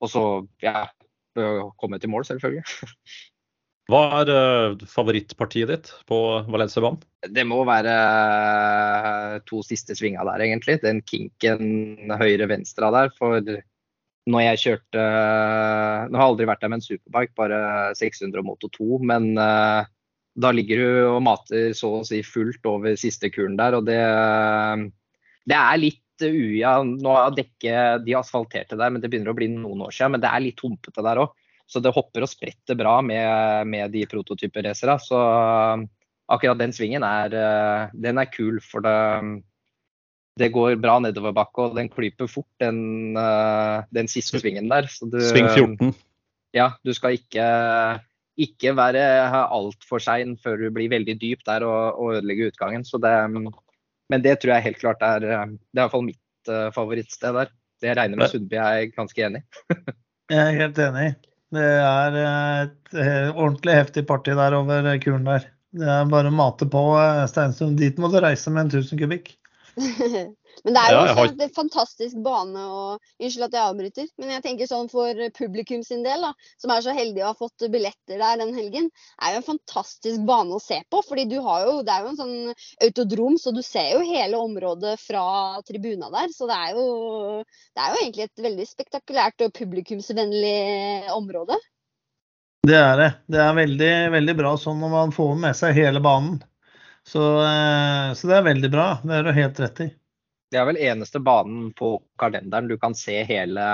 [0.00, 0.24] og så
[0.64, 0.88] ja,
[1.78, 2.64] komme til mål, selvfølgelig.
[3.88, 6.18] Hva er uh, favorittpartiet ditt på
[6.52, 7.00] Valencia-banen?
[7.32, 10.76] Det må være uh, to siste svinga der, egentlig.
[10.82, 13.14] Den kinken høyre-venstre der.
[13.16, 13.40] For
[14.28, 15.04] når jeg kjørte
[16.12, 17.60] Nå har jeg aldri vært der med en superbike, bare
[17.96, 19.00] 600 og Moto 2.
[19.08, 19.30] Men
[20.38, 23.78] da ligger du og mater så å si fullt over siste kuren der.
[23.78, 23.98] Og det,
[25.48, 26.76] det er litt uja.
[26.84, 30.18] Nå har dekket de asfalterte der, men det begynner å bli noen år siden.
[30.18, 31.32] Men det er litt humpete der òg.
[31.68, 34.96] Så det hopper og spretter bra med, med de prototyperracerne.
[35.04, 35.18] Så
[36.28, 38.60] akkurat den svingen er, uh, den er kul.
[38.64, 38.96] For det,
[40.40, 44.88] det går bra nedoverbakke, og den klyper fort, den, uh, den siste svingen der.
[45.02, 45.92] Du, Sving 14.
[46.56, 47.44] Ja, du skal ikke,
[48.40, 49.04] ikke være
[49.44, 52.88] altfor sein før du blir veldig dyp der og, og ødelegger utgangen.
[52.88, 53.14] Det,
[54.08, 57.36] men det tror jeg helt klart er Det er i hvert fall mitt uh, favorittsted
[57.42, 57.52] der.
[57.78, 59.76] Det jeg regner med Sundby er ganske enig i.
[60.32, 61.10] jeg er helt enig.
[61.54, 65.46] Det er et ordentlig heftig party der over kuren der.
[65.78, 66.82] Det er bare å mate på
[67.30, 67.78] Steinsund.
[67.80, 69.32] Dit må du reise med en 1000 kubikk.
[70.64, 74.08] Men det er jo Ja, også har- en fantastisk bane og Unnskyld at jeg avbryter,
[74.18, 77.34] men jeg tenker sånn for publikum sin del, da, som er så heldig å ha
[77.34, 78.90] fått billetter der den helgen,
[79.22, 81.02] er jo en fantastisk bane å se på.
[81.08, 84.36] fordi du har jo, Det er jo en sånn autodrom, så du ser jo hele
[84.36, 86.28] området fra tribuna der.
[86.28, 87.44] Så det er jo,
[87.74, 91.56] det er jo egentlig et veldig spektakulært og publikumsvennlig område.
[92.66, 93.10] Det er det.
[93.30, 96.42] Det er veldig, veldig bra sånn når man får med seg hele banen.
[97.06, 98.88] Så, eh, så det er veldig bra.
[99.02, 99.88] Det har du helt rett i.
[100.48, 103.64] Det er vel eneste banen på kalenderen du kan se hele,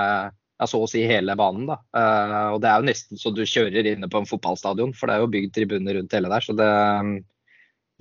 [0.59, 1.69] ja, så å si hele banen.
[1.69, 1.77] da.
[1.95, 5.15] Uh, og det er jo nesten så du kjører inne på en fotballstadion, for det
[5.15, 6.43] er jo bygd tribuner rundt hele der.
[6.43, 6.67] Så det,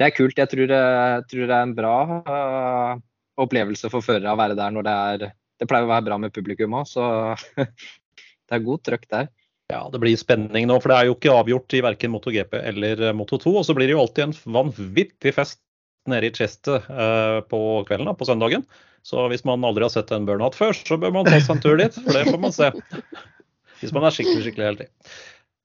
[0.01, 0.39] det er kult.
[0.43, 2.99] Jeg tror, det- tror det er en bra uh,
[3.45, 5.33] opplevelse for førere å være der når det er
[5.63, 7.05] Det pleier å være bra med publikum òg, så
[7.63, 9.29] det er god trøkk der.
[9.71, 13.01] Ja, det blir spenning nå, for det er jo ikke avgjort i verken MotoGP eller
[13.01, 13.53] eh, Moto2.
[13.61, 15.61] Og så blir det jo alltid en vanvittig fest
[16.11, 18.67] nede i Chester eh, på kvelden, da, på søndagen.
[19.05, 21.65] Så hvis man aldri har sett en burnout før, så bør man ta seg en
[21.65, 22.71] tur dit, for det får man se.
[23.81, 24.87] Hvis man er skikkelig, skikkelig heldig.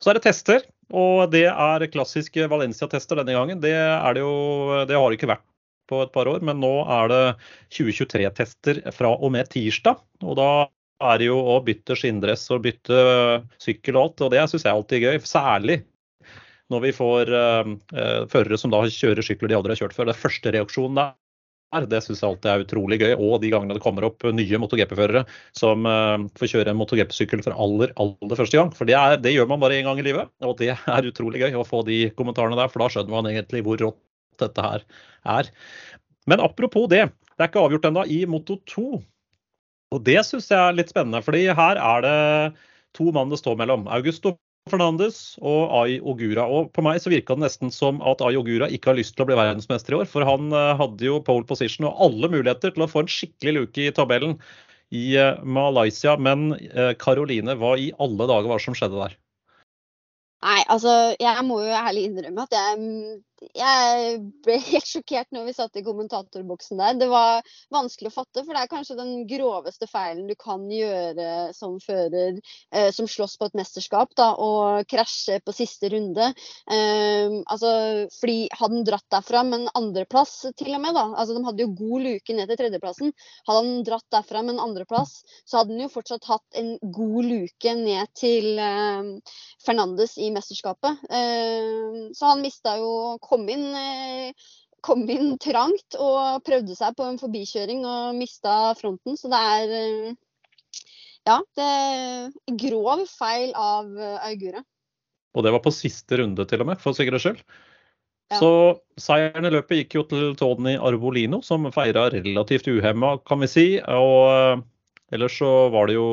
[0.04, 3.62] Så er det tester, og det er klassiske Valencia-tester denne gangen.
[3.64, 5.46] Det, er det, jo, det har det ikke vært
[5.90, 7.22] på et par år, men nå er det
[7.78, 10.02] 2023-tester fra og med tirsdag.
[10.26, 10.50] Og da
[11.10, 13.00] er det jo å bytte skinndress og bytte
[13.62, 15.24] sykkel og alt, og det syns jeg alltid er gøy.
[15.30, 15.80] Særlig
[16.74, 17.72] når vi får uh,
[18.32, 20.10] førere som da kjører sykler de aldri har kjørt før.
[20.10, 23.14] Det første reaksjonen der, det syns jeg alltid er utrolig gøy.
[23.18, 25.24] Og de gangene det kommer opp nye MotoGP-førere
[25.58, 28.74] som uh, får kjøre en MotoGP-sykkel for aller, aller første gang.
[28.78, 31.44] For det, er, det, gjør man bare én gang i livet, og det er utrolig
[31.46, 32.72] gøy å få de kommentarene der.
[32.74, 34.02] For da skjønner man egentlig hvor rått
[34.40, 34.86] dette her
[35.38, 35.54] er.
[36.30, 38.90] Men apropos det, det er ikke avgjort ennå i Moto 2.
[39.90, 42.18] Og det syns jeg er litt spennende, fordi her er det
[42.98, 43.88] to mann det står mellom.
[43.90, 44.36] Augusto
[44.72, 46.46] Fernandes og Ai Ogura.
[46.48, 49.26] Og på meg så virka det nesten som at Ai Ogura ikke har lyst til
[49.26, 50.10] å bli verdensmester i år.
[50.12, 53.86] For han hadde jo pole position og alle muligheter til å få en skikkelig luke
[53.86, 54.38] i tabellen
[54.96, 55.08] i
[55.44, 56.16] Malaysia.
[56.18, 56.54] Men
[57.02, 59.18] Karoline, hva i alle dager var det som skjedde der?
[60.40, 65.56] Nei, altså jeg må jo ærlig innrømme at jeg, jeg ble helt sjokkert når vi
[65.56, 66.98] satt i kommentatorboksen der.
[67.00, 71.50] Det var vanskelig å fatte, for det er kanskje den groveste feilen du kan gjøre
[71.56, 76.32] som fører eh, som slåss på et mesterskap, da, og krasje på siste runde.
[76.72, 77.72] Eh, altså,
[78.20, 81.66] fordi hadde han dratt derfra med en andreplass til og med, da, altså de hadde
[81.66, 83.16] jo god luke ned til tredjeplassen.
[83.48, 87.30] Hadde han dratt derfra med en andreplass, så hadde han jo fortsatt hatt en god
[87.30, 91.08] luke ned til eh, Fernandes i mesterskapet.
[91.10, 93.68] Så han mista jo Kom inn,
[94.86, 99.20] kom inn trangt og prøvde seg på en forbikjøring og mista fronten.
[99.20, 100.18] Så det er
[101.28, 103.92] Ja, det er grov feil av
[104.26, 104.64] Augura.
[105.38, 107.44] Og det var på siste runde, til og med, for sikkerhets skyld.
[108.30, 108.40] Ja.
[108.42, 108.50] Så
[109.02, 113.68] seieren i løpet gikk jo til Tony Arbolino, som feira relativt uhemma, kan vi si.
[113.82, 114.64] Og
[115.14, 116.10] ellers så var det jo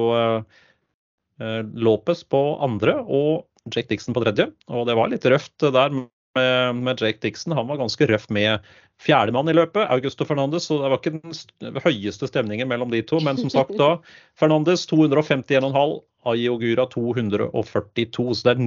[1.77, 4.49] Lopez på andre og Jake Dixon på tredje.
[4.73, 5.93] Og det var litt røft der
[6.37, 7.55] med, med Jake Dixon.
[7.57, 8.64] Han var ganske røff med
[9.03, 10.68] fjerdemann i løpet, Augusto Fernandes.
[10.68, 13.20] Så det var ikke den høyeste stemningen mellom de to.
[13.25, 13.96] Men som sagt da,
[14.40, 15.96] Fernandes 251,5,
[16.27, 18.29] Ayogura 242.
[18.35, 18.64] Så det er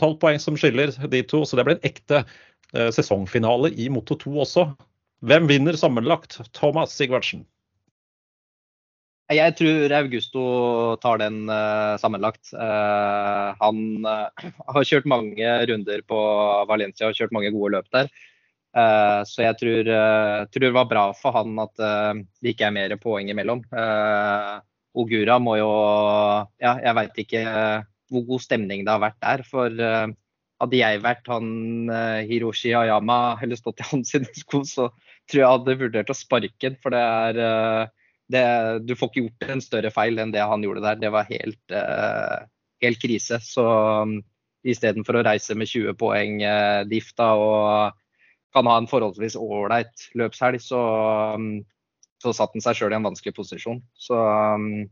[0.00, 1.44] 9,5 poeng som skiller de to.
[1.48, 4.68] Så det ble en ekte eh, sesongfinale i Moto 2 også.
[5.22, 6.40] Hvem vinner sammenlagt?
[6.56, 7.44] Thomas Sigvardsen.
[9.32, 10.42] Jeg tror Augusto
[11.02, 12.50] tar den uh, sammenlagt.
[12.52, 14.28] Uh, han uh,
[14.74, 16.18] har kjørt mange runder på
[16.68, 18.12] Valencia og kjørt mange gode løp der.
[19.28, 19.88] så jeg tror,
[20.48, 21.76] tror, det var bra for han at
[22.40, 23.60] det ikke er mer poeng imellom.
[24.96, 25.68] Ogura må jo
[26.56, 27.42] Ja, jeg veit ikke
[28.08, 29.44] hvor god stemning det har vært der.
[29.44, 31.92] For hadde jeg vært han
[32.30, 34.88] Hiroshi Ayama eller stått i hans sko, så
[35.28, 36.80] tror jeg hadde vurdert å sparke den.
[36.80, 37.92] For det er
[38.30, 38.44] det,
[38.86, 41.00] du får ikke gjort en større feil enn det han gjorde der.
[41.00, 42.44] Det var helt, uh,
[42.84, 43.40] helt krise.
[43.44, 43.64] Så
[44.04, 44.20] um,
[44.62, 47.98] istedenfor å reise med 20 poeng uh, diff da, og
[48.52, 50.80] kan ha en forholdsvis ålreit løpshelg, så,
[51.36, 51.62] um,
[52.22, 53.80] så satte han seg sjøl i en vanskelig posisjon.
[53.96, 54.84] Så, um,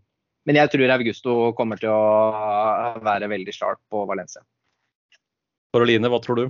[0.49, 4.43] men jeg tror Augusto kommer til å være veldig sharp på Valencia.
[5.71, 6.47] Karoline, hva tror du?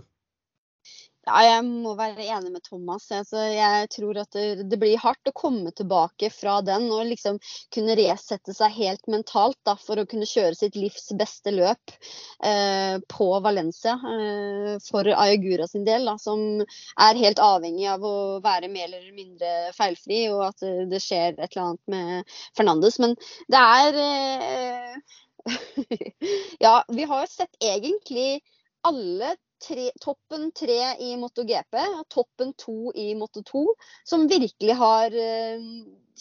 [1.30, 3.04] Ja, jeg må være enig med Thomas.
[3.14, 7.36] Altså, jeg tror at det, det, blir hardt å komme tilbake fra den og liksom
[7.74, 11.94] kunne resette seg helt mentalt da, for å kunne kjøre sitt livs beste løp
[12.42, 18.16] eh, på Valencia eh, for Ayagura sin del, da, som er helt avhengig av å
[18.42, 22.98] være mer eller mindre feilfri, og at det skjer et eller annet med Fernandes.
[23.02, 23.14] Men
[23.46, 24.98] det er eh,
[26.66, 28.40] Ja, vi har jo sett egentlig
[28.82, 33.64] alle Tre, toppen tre i MotoGP og toppen to i Moto2,
[34.08, 35.66] som virkelig har uh,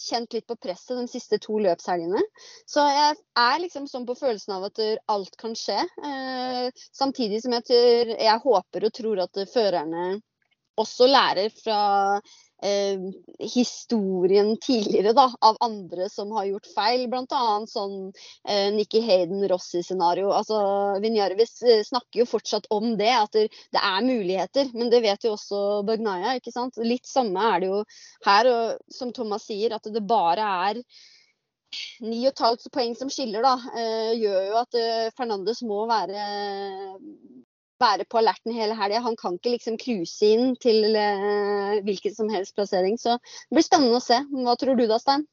[0.00, 2.20] kjent litt på presset de siste to løpshelgene.
[2.68, 5.78] Så jeg er liksom sånn på følelsen av at alt kan skje.
[5.80, 7.80] Eh, samtidig som jeg,
[8.16, 10.04] jeg håper og tror at førerne
[10.80, 11.80] også lærer fra
[12.62, 13.00] eh,
[13.38, 17.06] historien tidligere da, av andre som har gjort feil.
[17.10, 17.42] Bl.a.
[17.68, 17.96] sånn
[18.48, 20.30] eh, Nikki Hayden Rossi-scenario.
[20.36, 20.60] Altså,
[21.02, 23.48] Vinjarvis eh, snakker jo fortsatt om det, at det,
[23.80, 24.72] er muligheter.
[24.74, 26.36] Men det vet jo også Bagnaya.
[26.38, 26.80] ikke sant?
[26.84, 27.84] Litt samme er det jo
[28.26, 30.82] her, og som Thomas sier, at det bare er
[32.02, 34.80] 9,5 poeng som skiller, da, eh, gjør jo at
[35.16, 36.24] Fernandes må være
[37.80, 39.02] være på alerten hele helga.
[39.04, 42.98] Han kan ikke liksom cruise inn til eh, hvilken som helst plassering.
[43.00, 44.20] Så det blir spennende å se.
[44.44, 45.26] Hva tror du da, Stein?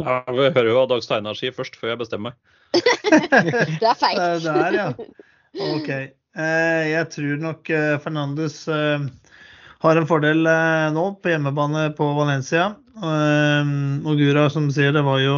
[0.00, 2.38] Jeg hører jo hva Dag Steinar sier først, før jeg bestemmer meg.
[3.82, 4.20] det er feil.
[4.40, 4.88] Det er, ja.
[5.74, 5.90] OK.
[5.90, 8.62] Eh, jeg tror nok eh, Fernandes
[9.80, 10.44] har en fordel
[10.94, 12.70] nå på hjemmebane på Valencia.
[13.00, 15.36] Og Gura, som sier, det var jo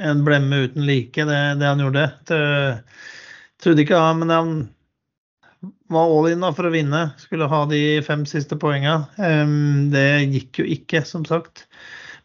[0.00, 2.06] en blemme uten like, det, det han gjorde.
[2.32, 4.54] Jeg trodde ikke han, men han
[5.92, 7.02] var all in da for å vinne.
[7.20, 8.98] Skulle ha de fem siste poenga.
[9.92, 11.66] Det gikk jo ikke, som sagt.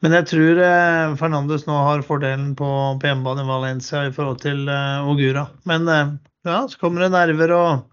[0.02, 4.40] Men jeg tror eh, Fernandes nå har fordelen på, på hjemmebane i Valencia i forhold
[4.42, 4.66] til
[5.06, 5.46] Ogura.
[5.70, 6.16] Men uh,
[6.48, 7.84] ja, så kommer det nerver og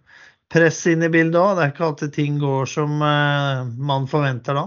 [0.48, 1.58] press inn i bildet òg.
[1.58, 4.64] Det er ikke alltid ting går som man forventer da.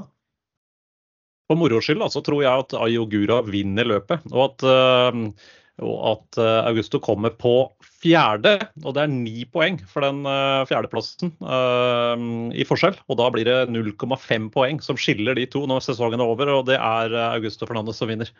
[1.49, 4.29] For moro skyld så tror jeg at Ayogura vinner løpet.
[4.29, 4.69] og at
[5.81, 7.55] og at eh, Augusto kommer på
[8.01, 12.15] fjerde, og det er ni poeng for den uh, fjerdeplassen uh,
[12.53, 12.97] i forskjell.
[13.07, 16.65] Og da blir det 0,5 poeng som skiller de to når sesongen er over, og
[16.71, 18.31] det er Augusto Fernandes som vinner.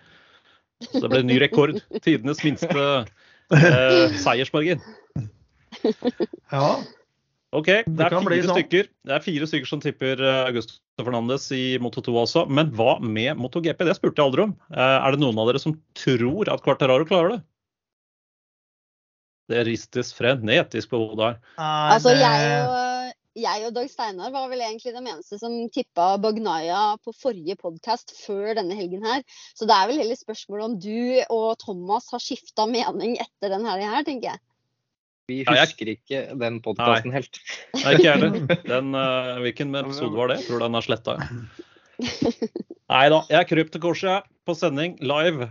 [0.88, 1.78] Så det blir ny rekord.
[2.02, 4.82] Tidenes minste uh, seiersmargin.
[6.52, 6.82] Ja,
[7.56, 8.58] OK, det er fire sånn.
[8.58, 12.44] stykker Det er fire stykker som tipper Augusto Fernandes i Moto 2 også.
[12.48, 13.86] Men hva med MotoGP?
[13.88, 14.54] Det spurte jeg aldri om.
[14.72, 17.42] Er det noen av dere som tror at Quartararo klarer det?
[19.50, 21.40] Det ristes frenetisk på hodet her.
[21.62, 23.10] Altså, jeg og,
[23.42, 28.14] jeg og Dag Steinar var vel egentlig de eneste som tippa Bagnaya på forrige podkast
[28.22, 29.26] før denne helgen her.
[29.56, 33.72] Så det er vel heller spørsmålet om du og Thomas har skifta mening etter denne
[33.72, 34.44] helga her, tenker jeg.
[35.32, 35.98] Vi husker ja, jeg...
[36.02, 37.40] ikke den podkasten helt.
[37.78, 38.40] Nei, ikke jeg heller.
[38.92, 40.42] Uh, hvilken episode var det?
[40.42, 41.18] Jeg tror den er sletta.
[42.92, 43.22] Nei da.
[43.32, 45.48] Jeg kryp til korset på sending live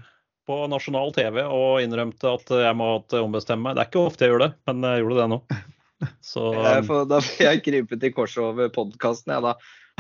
[0.49, 3.77] på nasjonal TV og innrømte at jeg må ombestemme meg.
[3.77, 5.41] Det er ikke ofte jeg gjør det, men jeg gjorde det nå.
[6.33, 6.85] Så, um...
[6.89, 9.57] får, da får jeg krype til korset over podkasten jeg da,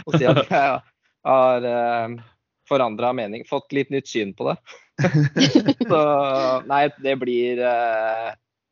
[0.06, 0.78] og si at jeg
[1.28, 2.20] har uh,
[2.70, 3.44] forandra mening.
[3.48, 4.56] Fått litt nytt syn på det.
[5.90, 6.00] Så
[6.68, 8.30] nei, det blir uh,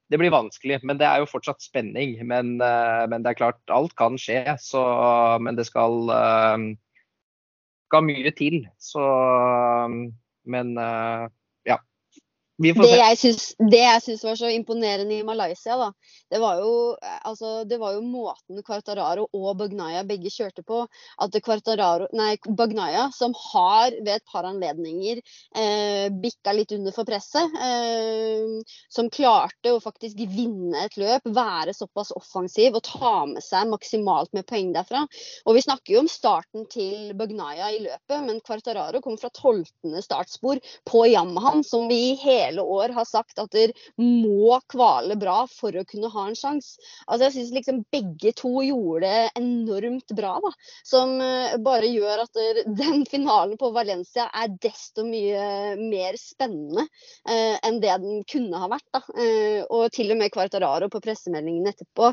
[0.08, 0.80] det blir vanskelig.
[0.88, 2.16] Men det er jo fortsatt spenning.
[2.26, 4.42] Men, uh, men det er klart, alt kan skje.
[4.62, 4.82] Så,
[5.44, 6.56] men det skal, uh,
[7.90, 8.62] skal mye til.
[8.80, 9.04] Så
[10.48, 11.28] Men uh,
[12.58, 15.92] det jeg, synes, det jeg syns var så imponerende i Malaysia, da,
[16.30, 16.72] det var jo,
[17.22, 20.80] altså, det var jo måten Quartararo og Bagnaya begge kjørte på.
[21.22, 27.06] At Quartararo, nei, Bagnaya, som har ved et par anledninger eh, bikka litt under for
[27.06, 33.44] presset, eh, som klarte å faktisk vinne et løp, være såpass offensiv og ta med
[33.44, 35.04] seg maksimalt med poeng derfra.
[35.46, 40.02] Og vi snakker jo om starten til Bagnaya i løpet, men Quartararo kom fra tolvtende
[40.02, 40.58] startspor
[40.90, 45.74] på Yamahan, som vi hele hele år har sagt at dere må kvale bra for
[45.76, 46.78] å kunne ha en sjanse.
[47.06, 50.52] Altså, jeg syns liksom begge to gjorde det enormt bra, da.
[50.86, 56.84] Som uh, bare gjør at der, den finalen på Valencia er desto mye mer spennende
[57.28, 58.86] eh, enn det den kunne ha vært.
[58.94, 59.02] da.
[59.18, 62.10] Eh, og til og med Quartararo på pressemeldingen etterpå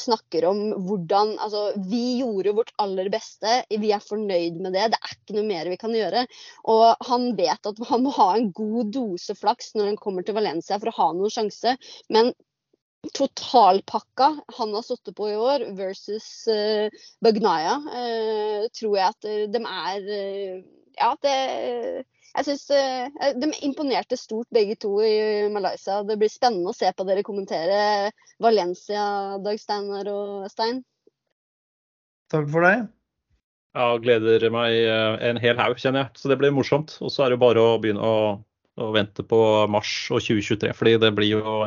[0.00, 4.90] snakker om hvordan Altså, vi gjorde vårt aller beste, vi er fornøyd med det.
[4.92, 6.24] Det er ikke noe mer vi kan gjøre.
[6.72, 10.24] Og han vet at han må ha en god dose flaks flaks når han kommer
[10.24, 11.76] til Valencia for å ha noen sjanse.
[12.08, 12.32] Men
[13.16, 16.88] totalpakka han har sittet på i år versus uh,
[17.22, 20.64] Bagnaya, uh, tror jeg at uh, de er
[21.00, 22.04] Ja, det
[22.36, 23.08] jeg synes uh,
[23.40, 26.02] De imponerte stort begge to i Malaysia.
[26.04, 30.84] Det blir spennende å se på dere kommentere Valencia, Dag Steinar og Stein.
[32.30, 32.76] Takk for det.
[33.74, 34.76] Ja, gleder meg
[35.24, 36.20] en hel haug, kjenner jeg.
[36.20, 36.96] Så det blir morsomt.
[37.00, 38.14] Og så er det bare å begynne å
[38.78, 39.40] og vente på
[39.72, 40.70] mars og 2023.
[40.76, 41.66] fordi det blir jo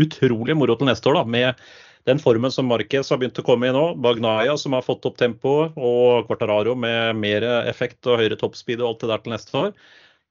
[0.00, 1.64] utrolig moro til neste år da, med
[2.08, 3.84] den formen som Marquez har begynt å komme i nå.
[4.00, 8.88] Bagnaya som har fått opp tempoet, og Quartararo med mer effekt og høyere toppspeed og
[8.88, 9.72] alt det der til neste år.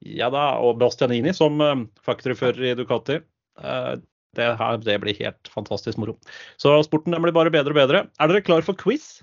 [0.00, 3.20] Ja da, og Bastianini som faktorfører factoryfører i Ducati.
[3.60, 4.00] Uh,
[4.36, 6.16] det, her, det, blir helt fantastisk moro.
[6.60, 8.04] Så sporten blir bare bedre og bedre.
[8.18, 9.20] Er dere klar for quiz?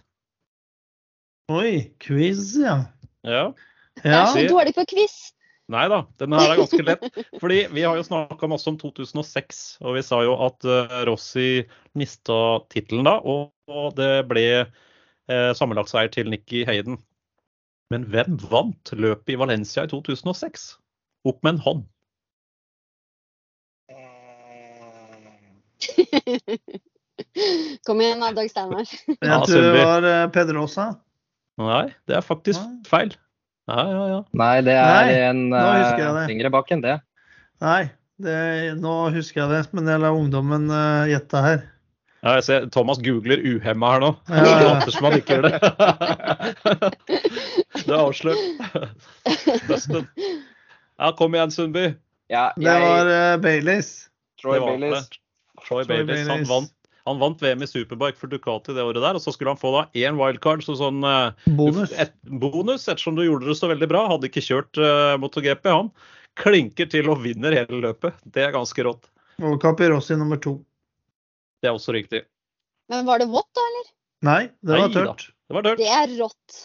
[1.51, 2.81] Oi, quiz, ja.
[3.23, 3.49] Ja.
[4.03, 5.17] Jeg er så dårlig på quiz.
[5.67, 7.01] Nei da, denne her er ganske lett.
[7.41, 11.65] Fordi vi har jo snakka masse om 2006, og vi sa jo at uh, Rossi
[11.99, 13.17] mista tittelen da.
[13.19, 13.51] Og,
[13.97, 16.95] det ble uh, sammenlagtseier til Nikki Hayden.
[17.91, 20.79] Men hvem vant løpet i Valencia i 2006?
[21.27, 21.83] Opp med en hånd.
[27.87, 28.87] Kom igjen da, Dag Steinar.
[28.87, 30.85] Jeg tror det var uh, Pedrosa.
[31.59, 33.11] Nei, det er faktisk feil.
[33.67, 34.19] Ja, ja, ja.
[34.39, 36.93] Nei, det er Nei, en uh, lenger bak enn det.
[37.63, 37.89] Nei,
[38.23, 38.37] det,
[38.79, 41.65] nå husker jeg det, men jeg lar ungdommen uh, gjette her.
[42.23, 44.13] Ja, jeg ser Thomas googler uhemma her nå.
[44.31, 44.71] Ja, ja.
[44.71, 45.59] Later som han ikke gjør det.
[47.83, 48.41] det er avslørt.
[49.67, 50.07] Busted.
[50.97, 51.85] Ja, kom igjen, Sundby.
[52.31, 52.65] Ja, jeg...
[52.65, 53.91] Det var uh, Baileys.
[54.41, 55.11] Troy Baileys.
[55.67, 56.27] Troy Baileys.
[56.31, 56.73] Han vant
[57.07, 59.71] han vant VM i Superbike for Ducati det året der, og så skulle han få
[59.73, 61.93] da én wildcard, så sånn uh, bonus.
[61.95, 64.03] Et, bonus, ettersom du gjorde det så veldig bra.
[64.11, 65.91] Hadde ikke kjørt uh, MotoGP, han.
[66.37, 68.17] Klinker til og vinner hele løpet.
[68.35, 69.07] Det er ganske rått.
[69.41, 70.57] Og Capirossi nummer to.
[71.63, 72.25] Det er også riktig.
[72.91, 73.91] Men var det vått, da, eller?
[74.27, 75.29] Nei, det var tørt.
[75.47, 75.81] Det var tørt.
[75.81, 76.63] Det er rått.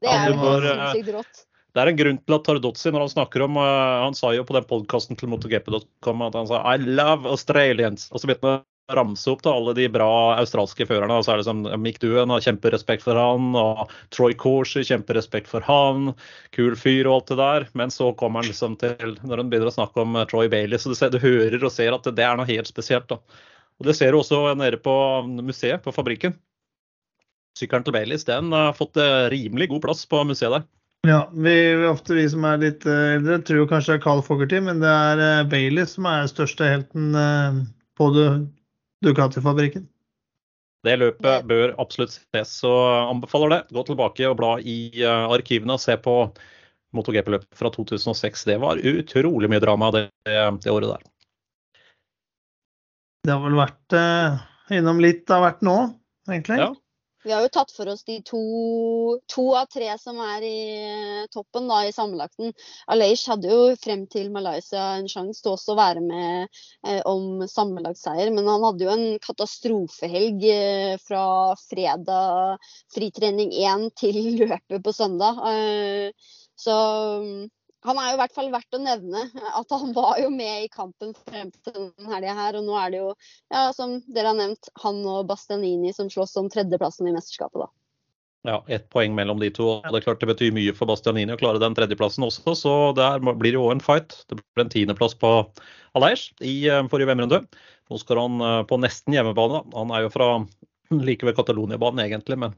[0.00, 1.46] Det er ja, sinnssykt rått.
[1.70, 4.56] Det er en grunn til at Tardozzi, når han snakker om Han sa jo på
[4.56, 8.08] den podkasten til MotoGP.com at han sa I love Australians.
[8.10, 8.64] Og så begynte han
[8.96, 11.20] ramse opp da, alle de bra australske førerne.
[11.24, 15.64] så er det som Mick Duen har kjemperespekt for han, og Troy Corsi kjemperespekt for
[15.66, 16.12] han.
[16.56, 17.68] Kul fyr og alt det der.
[17.78, 20.78] Men så kommer han liksom til Når han begynner å snakke om eh, Troy Bailey,
[20.78, 23.08] så du, ser, du hører og ser at det, det er noe helt spesielt.
[23.10, 23.20] da.
[23.80, 24.94] Og Det ser du også nede på
[25.40, 26.36] museet, på fabrikken.
[27.58, 30.68] Sykkelen til Baileys den har fått eh, rimelig god plass på museet der.
[31.08, 31.54] Ja, vi,
[31.88, 34.90] ofte vi som er litt eh, eldre, tror kanskje det er Carl Fogerty, men det
[34.90, 37.14] er Bailey som er største helten
[38.00, 38.28] på det
[39.04, 39.88] Ducati-fabrikken.
[40.84, 42.72] Det løpet bør absolutt ses, så
[43.10, 43.60] anbefaler det.
[43.76, 46.14] Gå tilbake og bla i uh, arkivene og se på
[46.96, 48.46] MotoGP-løpet fra 2006.
[48.48, 51.04] Det var utrolig mye drama det, det året der.
[53.26, 54.40] Det har vel vært uh,
[54.72, 55.76] innom litt av hvert nå,
[56.30, 56.56] egentlig?
[56.62, 56.70] Ja,
[57.24, 58.40] vi har jo tatt for oss de to,
[59.28, 62.54] to av tre som er i eh, toppen da, i sammenlagten.
[62.92, 66.48] Aleish hadde jo frem til Malaysia en sjanse til også å være med
[66.86, 71.24] eh, om sammenlagtseier, men han hadde jo en katastrofehelg eh, fra
[71.66, 75.44] fredag fritrening 1 til løpet på søndag.
[75.52, 76.76] Eh, så
[77.86, 79.24] han er jo i hvert fall verdt å nevne
[79.56, 82.58] at han var jo med i kampen frem til denne helga her.
[82.60, 83.12] Og nå er det jo,
[83.52, 87.70] ja, som dere har nevnt, han og Bastianini som slåss om tredjeplassen i mesterskapet, da.
[88.48, 89.66] Ja, ett poeng mellom de to.
[89.68, 92.76] og Det er klart det betyr mye for Bastianini å klare den tredjeplassen også, så
[92.96, 94.16] der blir det jo en fight.
[94.28, 95.32] Det blir en tiendeplass på
[95.98, 97.42] Aleish i eh, forrige VM-runde.
[97.90, 99.64] Nå skal han eh, på nesten hjemmebane.
[99.76, 100.30] Han er jo fra
[101.08, 102.56] like ved Catalonia-banen egentlig, men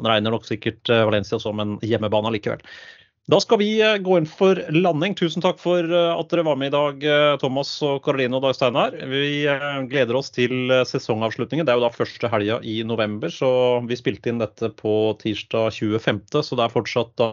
[0.00, 2.66] han regner nok sikkert eh, Valencia som en hjemmebane likevel.
[3.30, 5.14] Da skal vi eh, gå inn for landing.
[5.14, 8.42] Tusen takk for eh, at dere var med i dag, eh, Thomas og Karoline og
[8.42, 8.96] Dag Steinar.
[9.06, 9.44] Vi
[9.92, 11.68] gleder oss til sesongavslutningen.
[11.68, 13.52] Det er jo da første helga i november, så
[13.86, 17.30] vi spilte inn dette på tirsdag 25., så det er fortsatt da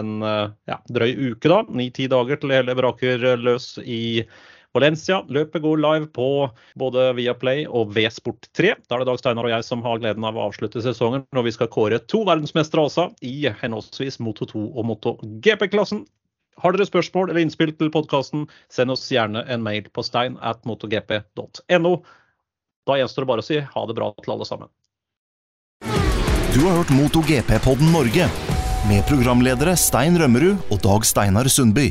[0.00, 1.62] en ja, drøy uke, da.
[1.70, 4.24] Ni-ti dager til hele braker løs i
[4.76, 5.22] Valencia.
[5.32, 6.28] Løpet går live på
[6.78, 8.74] både Viaplay og V-Sport3.
[8.86, 11.48] Da er det Dag Steinar og jeg som har gleden av å avslutte sesongen når
[11.48, 16.04] vi skal kåre to verdensmestere også, i henholdsvis Moto 2 og Moto GP-klassen.
[16.62, 20.62] Har dere spørsmål eller innspill til podkasten, send oss gjerne en mail på stein at
[20.68, 21.94] motogp.no.
[22.86, 24.72] Da gjenstår det bare å si ha det bra til alle sammen.
[26.56, 28.30] Du har hørt MotoGP-podden Norge
[28.88, 31.90] med programledere Stein Rømmerud og Dag Steinar Sundby.